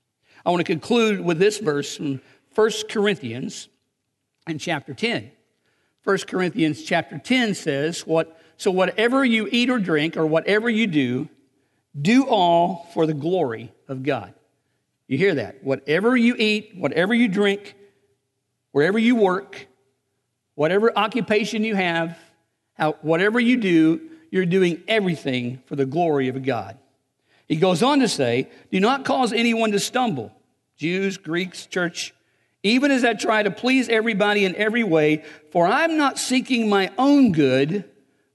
I 0.46 0.50
want 0.50 0.60
to 0.62 0.66
conclude 0.66 1.22
with 1.22 1.38
this 1.38 1.60
verse 1.60 1.98
from 1.98 2.22
1 2.56 2.72
Corinthians 2.90 3.70
in 4.48 4.58
chapter 4.58 4.94
10. 4.94 5.32
1 6.04 6.18
Corinthians 6.28 6.84
chapter 6.84 7.20
10 7.20 7.54
says, 7.54 8.08
what, 8.08 8.40
So 8.58 8.72
whatever 8.72 9.24
you 9.24 9.48
eat 9.52 9.70
or 9.70 9.78
drink 9.78 10.18
or 10.18 10.26
whatever 10.26 10.70
you 10.70 10.88
do, 10.88 11.30
do 12.00 12.26
all 12.26 12.88
for 12.94 13.06
the 13.06 13.14
glory 13.14 13.72
of 13.88 14.04
God. 14.04 14.34
You 15.08 15.18
hear 15.18 15.36
that? 15.36 15.64
Whatever 15.64 16.16
you 16.16 16.36
eat, 16.38 16.72
whatever 16.76 17.14
you 17.14 17.28
drink, 17.28 17.76
wherever 18.72 18.98
you 18.98 19.16
work, 19.16 19.68
whatever 20.56 20.98
occupation 20.98 21.64
you 21.64 21.76
have, 21.76 22.18
whatever 23.02 23.40
you 23.40 23.58
do, 23.58 24.02
you're 24.30 24.46
doing 24.46 24.82
everything 24.88 25.62
for 25.66 25.76
the 25.76 25.86
glory 25.86 26.28
of 26.28 26.44
God. 26.44 26.78
He 27.48 27.58
goes 27.58 27.84
on 27.84 28.00
to 28.00 28.08
say, 28.08 28.50
Do 28.72 28.80
not 28.80 29.06
cause 29.06 29.34
anyone 29.34 29.72
to 29.72 29.80
stumble, 29.80 30.32
Jews, 30.78 31.18
Greeks, 31.18 31.66
church, 31.66 32.14
even 32.64 32.92
as 32.92 33.04
I 33.04 33.14
try 33.14 33.44
to 33.44 33.52
please 33.52 33.90
everybody 33.90 34.46
in 34.46 34.56
every 34.56 34.84
way, 34.84 35.24
for 35.52 35.68
I'm 35.68 35.98
not 35.98 36.18
seeking 36.18 36.70
my 36.70 36.92
own 36.98 37.32
good, 37.32 37.90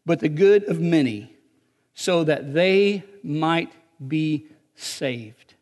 but 0.04 0.20
the 0.20 0.28
good 0.28 0.64
of 0.64 0.80
many, 0.80 1.34
so 1.94 2.24
that 2.24 2.52
they 2.52 3.04
might 3.22 3.72
be 4.06 4.46
saved. 4.74 5.54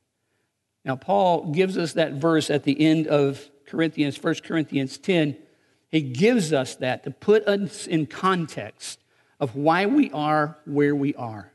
Now, 0.85 0.97
Paul 0.97 1.53
gives 1.53 1.79
us 1.79 1.95
that 1.95 2.15
verse 2.15 2.51
at 2.51 2.65
the 2.65 2.79
end 2.81 3.07
of 3.07 3.49
Corinthians, 3.67 4.23
1 4.23 4.35
Corinthians 4.45 4.99
10. 4.99 5.37
He 5.95 6.01
gives 6.01 6.53
us 6.53 6.75
that 6.77 7.05
to 7.05 7.13
put 7.13 7.47
us 7.47 7.87
in 7.87 8.07
context 8.07 8.99
of 9.39 9.55
why 9.55 9.87
we 9.87 10.11
are 10.11 10.59
where 10.65 10.93
we 10.93 11.15
are. 11.15 11.53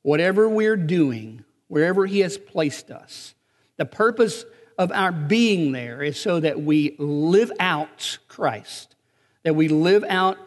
Whatever 0.00 0.48
we're 0.48 0.74
doing, 0.74 1.44
wherever 1.66 2.06
He 2.06 2.20
has 2.20 2.38
placed 2.38 2.90
us, 2.90 3.34
the 3.76 3.84
purpose 3.84 4.46
of 4.78 4.90
our 4.90 5.12
being 5.12 5.72
there 5.72 6.02
is 6.02 6.18
so 6.18 6.40
that 6.40 6.62
we 6.62 6.96
live 6.98 7.52
out 7.60 8.16
Christ, 8.26 8.96
that 9.42 9.54
we 9.54 9.68
live 9.68 10.02
out 10.08 10.38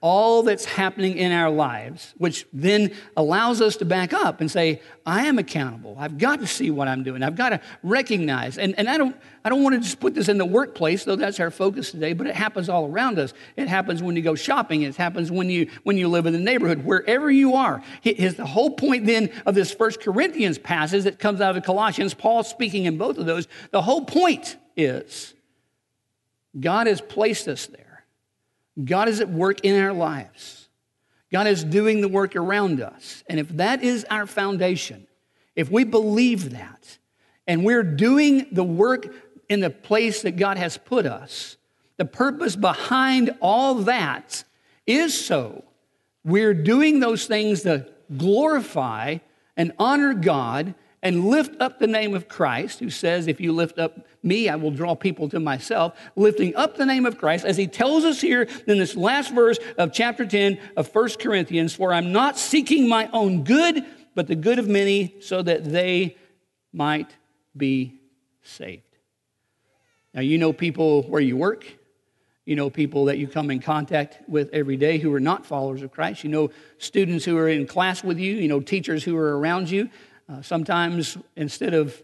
all 0.00 0.42
that's 0.42 0.64
happening 0.64 1.16
in 1.16 1.32
our 1.32 1.50
lives, 1.50 2.14
which 2.18 2.46
then 2.52 2.92
allows 3.16 3.60
us 3.60 3.76
to 3.76 3.84
back 3.84 4.12
up 4.12 4.40
and 4.40 4.50
say, 4.50 4.80
I 5.04 5.26
am 5.26 5.38
accountable. 5.38 5.96
I've 5.98 6.18
got 6.18 6.40
to 6.40 6.46
see 6.46 6.70
what 6.70 6.86
I'm 6.86 7.02
doing. 7.02 7.22
I've 7.22 7.36
got 7.36 7.50
to 7.50 7.60
recognize. 7.82 8.58
And, 8.58 8.74
and 8.78 8.88
I, 8.88 8.98
don't, 8.98 9.16
I 9.44 9.48
don't 9.48 9.62
want 9.62 9.74
to 9.74 9.80
just 9.80 9.98
put 9.98 10.14
this 10.14 10.28
in 10.28 10.38
the 10.38 10.44
workplace, 10.44 11.04
though 11.04 11.16
that's 11.16 11.40
our 11.40 11.50
focus 11.50 11.90
today, 11.90 12.12
but 12.12 12.26
it 12.26 12.34
happens 12.34 12.68
all 12.68 12.86
around 12.86 13.18
us. 13.18 13.32
It 13.56 13.68
happens 13.68 14.02
when 14.02 14.16
you 14.16 14.22
go 14.22 14.34
shopping. 14.34 14.82
It 14.82 14.96
happens 14.96 15.30
when 15.30 15.48
you, 15.48 15.70
when 15.82 15.96
you 15.96 16.08
live 16.08 16.26
in 16.26 16.32
the 16.32 16.38
neighborhood, 16.38 16.84
wherever 16.84 17.30
you 17.30 17.54
are. 17.54 17.82
His, 18.02 18.36
the 18.36 18.46
whole 18.46 18.70
point 18.70 19.06
then 19.06 19.30
of 19.46 19.54
this 19.54 19.72
First 19.72 20.00
Corinthians 20.00 20.58
passage 20.58 21.04
that 21.04 21.18
comes 21.18 21.40
out 21.40 21.56
of 21.56 21.64
Colossians, 21.64 22.12
Paul 22.12 22.44
speaking 22.44 22.84
in 22.84 22.98
both 22.98 23.18
of 23.18 23.26
those, 23.26 23.48
the 23.70 23.82
whole 23.82 24.04
point 24.04 24.56
is 24.76 25.34
God 26.58 26.86
has 26.86 27.00
placed 27.00 27.48
us 27.48 27.66
there 27.66 27.85
God 28.82 29.08
is 29.08 29.20
at 29.20 29.28
work 29.28 29.60
in 29.62 29.80
our 29.82 29.92
lives. 29.92 30.68
God 31.32 31.46
is 31.46 31.64
doing 31.64 32.00
the 32.00 32.08
work 32.08 32.36
around 32.36 32.80
us. 32.80 33.24
And 33.28 33.40
if 33.40 33.48
that 33.56 33.82
is 33.82 34.04
our 34.10 34.26
foundation, 34.26 35.06
if 35.54 35.70
we 35.70 35.84
believe 35.84 36.50
that, 36.50 36.98
and 37.46 37.64
we're 37.64 37.82
doing 37.82 38.46
the 38.52 38.64
work 38.64 39.12
in 39.48 39.60
the 39.60 39.70
place 39.70 40.22
that 40.22 40.36
God 40.36 40.56
has 40.58 40.76
put 40.76 41.06
us, 41.06 41.56
the 41.96 42.04
purpose 42.04 42.56
behind 42.56 43.34
all 43.40 43.74
that 43.76 44.44
is 44.86 45.18
so 45.18 45.64
we're 46.26 46.54
doing 46.54 46.98
those 46.98 47.26
things 47.26 47.62
to 47.62 47.86
glorify 48.16 49.18
and 49.56 49.72
honor 49.78 50.12
God 50.12 50.74
and 51.06 51.26
lift 51.26 51.60
up 51.60 51.78
the 51.78 51.86
name 51.86 52.14
of 52.14 52.26
Christ, 52.26 52.80
who 52.80 52.90
says, 52.90 53.28
If 53.28 53.40
you 53.40 53.52
lift 53.52 53.78
up 53.78 54.04
me, 54.24 54.48
I 54.48 54.56
will 54.56 54.72
draw 54.72 54.96
people 54.96 55.28
to 55.28 55.38
myself, 55.38 55.96
lifting 56.16 56.56
up 56.56 56.76
the 56.76 56.84
name 56.84 57.06
of 57.06 57.16
Christ, 57.16 57.44
as 57.44 57.56
he 57.56 57.68
tells 57.68 58.04
us 58.04 58.20
here 58.20 58.48
in 58.66 58.76
this 58.76 58.96
last 58.96 59.32
verse 59.32 59.56
of 59.78 59.92
chapter 59.92 60.26
10 60.26 60.58
of 60.76 60.92
1 60.92 61.10
Corinthians, 61.20 61.72
For 61.72 61.92
I'm 61.92 62.10
not 62.10 62.36
seeking 62.36 62.88
my 62.88 63.08
own 63.12 63.44
good, 63.44 63.84
but 64.16 64.26
the 64.26 64.34
good 64.34 64.58
of 64.58 64.66
many, 64.66 65.14
so 65.20 65.42
that 65.42 65.62
they 65.62 66.16
might 66.72 67.14
be 67.56 68.00
saved. 68.42 68.82
Now, 70.12 70.22
you 70.22 70.38
know 70.38 70.52
people 70.52 71.04
where 71.04 71.22
you 71.22 71.36
work. 71.36 71.66
You 72.46 72.56
know 72.56 72.68
people 72.68 73.04
that 73.04 73.18
you 73.18 73.28
come 73.28 73.50
in 73.52 73.60
contact 73.60 74.28
with 74.28 74.50
every 74.52 74.76
day 74.76 74.98
who 74.98 75.12
are 75.14 75.20
not 75.20 75.46
followers 75.46 75.82
of 75.82 75.92
Christ. 75.92 76.24
You 76.24 76.30
know 76.30 76.50
students 76.78 77.24
who 77.24 77.36
are 77.36 77.48
in 77.48 77.66
class 77.66 78.02
with 78.02 78.18
you. 78.18 78.34
You 78.34 78.48
know 78.48 78.60
teachers 78.60 79.04
who 79.04 79.16
are 79.16 79.38
around 79.38 79.70
you. 79.70 79.88
Uh, 80.28 80.42
sometimes 80.42 81.16
instead 81.36 81.74
of 81.74 82.02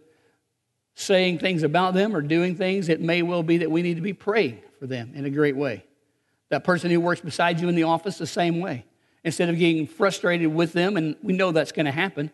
saying 0.94 1.38
things 1.38 1.62
about 1.62 1.94
them 1.94 2.14
or 2.14 2.20
doing 2.20 2.54
things, 2.54 2.88
it 2.88 3.00
may 3.00 3.22
well 3.22 3.42
be 3.42 3.58
that 3.58 3.70
we 3.70 3.82
need 3.82 3.94
to 3.94 4.02
be 4.02 4.12
praying 4.12 4.60
for 4.78 4.86
them 4.86 5.12
in 5.14 5.24
a 5.24 5.30
great 5.30 5.56
way. 5.56 5.84
That 6.50 6.64
person 6.64 6.90
who 6.90 7.00
works 7.00 7.20
beside 7.20 7.60
you 7.60 7.68
in 7.68 7.74
the 7.74 7.84
office, 7.84 8.18
the 8.18 8.26
same 8.26 8.60
way. 8.60 8.84
Instead 9.24 9.48
of 9.48 9.58
getting 9.58 9.86
frustrated 9.86 10.52
with 10.52 10.72
them, 10.72 10.96
and 10.96 11.16
we 11.22 11.32
know 11.32 11.52
that's 11.52 11.72
going 11.72 11.86
to 11.86 11.92
happen, 11.92 12.30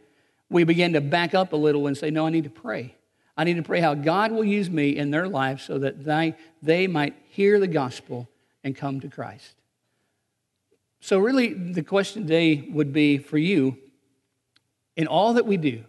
we 0.51 0.65
begin 0.65 0.95
to 0.95 1.01
back 1.01 1.35
up 1.35 1.53
a 1.53 1.57
little 1.57 1.87
and 1.87 1.97
say, 1.97 2.11
No, 2.11 2.27
I 2.27 2.31
need 2.31 2.45
to 2.45 2.51
pray. 2.51 2.95
I 3.37 3.45
need 3.45 3.57
to 3.57 3.63
pray 3.63 3.81
how 3.81 3.95
God 3.95 4.33
will 4.33 4.45
use 4.45 4.69
me 4.69 4.97
in 4.97 5.11
their 5.11 5.29
life 5.29 5.61
so 5.61 5.79
that 5.79 6.05
they, 6.05 6.35
they 6.61 6.87
might 6.89 7.15
hear 7.29 7.61
the 7.61 7.69
gospel 7.69 8.29
and 8.65 8.75
come 8.75 9.01
to 9.01 9.09
Christ. 9.09 9.55
So, 11.01 11.19
really, 11.19 11.55
the 11.55 11.85
question 11.85 12.23
today 12.23 12.69
would 12.73 12.93
be 12.93 13.19
for 13.19 13.39
you 13.39 13.79
in 14.99 15.07
all 15.07 15.35
that 15.35 15.47
we 15.47 15.57
do, 15.57 15.85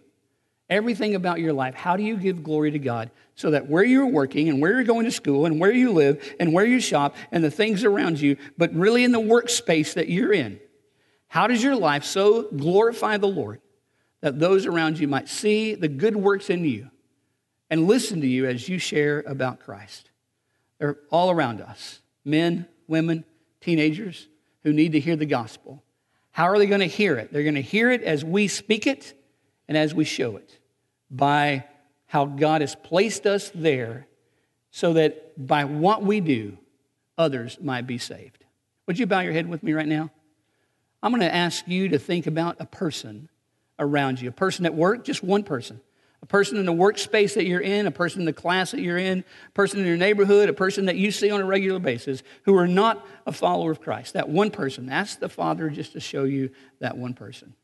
everything 0.70 1.16
about 1.16 1.40
your 1.40 1.52
life, 1.52 1.74
how 1.74 1.96
do 1.96 2.02
you 2.04 2.16
give 2.16 2.44
glory 2.44 2.70
to 2.70 2.78
God 2.78 3.10
so 3.34 3.50
that 3.50 3.68
where 3.68 3.82
you're 3.82 4.06
working 4.06 4.48
and 4.48 4.62
where 4.62 4.72
you're 4.72 4.84
going 4.84 5.04
to 5.04 5.10
school 5.10 5.44
and 5.46 5.60
where 5.60 5.72
you 5.72 5.92
live 5.92 6.36
and 6.38 6.52
where 6.52 6.64
you 6.64 6.80
shop 6.80 7.16
and 7.32 7.42
the 7.42 7.50
things 7.50 7.82
around 7.82 8.20
you, 8.20 8.36
but 8.56 8.72
really 8.72 9.02
in 9.02 9.10
the 9.10 9.20
workspace 9.20 9.94
that 9.94 10.08
you're 10.08 10.32
in, 10.32 10.60
how 11.26 11.48
does 11.48 11.62
your 11.62 11.74
life 11.74 12.04
so 12.04 12.44
glorify 12.56 13.16
the 13.16 13.26
Lord 13.26 13.60
that 14.20 14.38
those 14.38 14.64
around 14.64 14.98
you 15.00 15.08
might 15.08 15.28
see 15.28 15.74
the 15.74 15.88
good 15.88 16.14
works 16.14 16.48
in 16.48 16.64
you 16.64 16.88
and 17.68 17.88
listen 17.88 18.20
to 18.20 18.26
you 18.28 18.46
as 18.46 18.68
you 18.68 18.78
share 18.78 19.20
about 19.26 19.58
Christ? 19.58 20.08
They're 20.78 20.98
all 21.10 21.30
around 21.30 21.60
us 21.60 22.00
men, 22.24 22.68
women, 22.86 23.24
teenagers 23.60 24.28
who 24.62 24.72
need 24.72 24.92
to 24.92 25.00
hear 25.00 25.16
the 25.16 25.26
gospel. 25.26 25.82
How 26.32 26.44
are 26.44 26.58
they 26.58 26.66
going 26.66 26.80
to 26.80 26.86
hear 26.86 27.16
it? 27.16 27.32
They're 27.32 27.42
going 27.42 27.54
to 27.54 27.62
hear 27.62 27.90
it 27.90 28.02
as 28.02 28.24
we 28.24 28.48
speak 28.48 28.86
it 28.86 29.14
and 29.68 29.76
as 29.76 29.94
we 29.94 30.04
show 30.04 30.36
it 30.36 30.58
by 31.10 31.64
how 32.06 32.24
God 32.24 32.60
has 32.60 32.74
placed 32.74 33.26
us 33.26 33.50
there 33.54 34.06
so 34.70 34.92
that 34.94 35.46
by 35.46 35.64
what 35.64 36.02
we 36.02 36.20
do, 36.20 36.58
others 37.18 37.58
might 37.60 37.86
be 37.86 37.98
saved. 37.98 38.44
Would 38.86 38.98
you 38.98 39.06
bow 39.06 39.20
your 39.20 39.32
head 39.32 39.48
with 39.48 39.62
me 39.62 39.72
right 39.72 39.86
now? 39.86 40.10
I'm 41.02 41.12
going 41.12 41.20
to 41.20 41.34
ask 41.34 41.66
you 41.66 41.88
to 41.88 41.98
think 41.98 42.26
about 42.26 42.56
a 42.60 42.66
person 42.66 43.28
around 43.78 44.20
you, 44.20 44.28
a 44.28 44.32
person 44.32 44.66
at 44.66 44.74
work, 44.74 45.04
just 45.04 45.22
one 45.22 45.42
person 45.42 45.80
a 46.22 46.26
person 46.26 46.58
in 46.58 46.66
the 46.66 46.72
workspace 46.72 47.34
that 47.34 47.46
you're 47.46 47.60
in, 47.60 47.86
a 47.86 47.90
person 47.90 48.20
in 48.20 48.26
the 48.26 48.32
class 48.32 48.72
that 48.72 48.80
you're 48.80 48.98
in, 48.98 49.20
a 49.20 49.50
person 49.52 49.80
in 49.80 49.86
your 49.86 49.96
neighborhood, 49.96 50.48
a 50.48 50.52
person 50.52 50.86
that 50.86 50.96
you 50.96 51.10
see 51.10 51.30
on 51.30 51.40
a 51.40 51.44
regular 51.44 51.78
basis 51.78 52.22
who 52.44 52.56
are 52.56 52.68
not 52.68 53.06
a 53.26 53.32
follower 53.32 53.70
of 53.70 53.80
Christ. 53.80 54.12
That 54.12 54.28
one 54.28 54.50
person. 54.50 54.90
Ask 54.90 55.18
the 55.18 55.28
Father 55.28 55.70
just 55.70 55.92
to 55.94 56.00
show 56.00 56.24
you 56.24 56.50
that 56.80 56.96
one 56.96 57.14
person. 57.14 57.54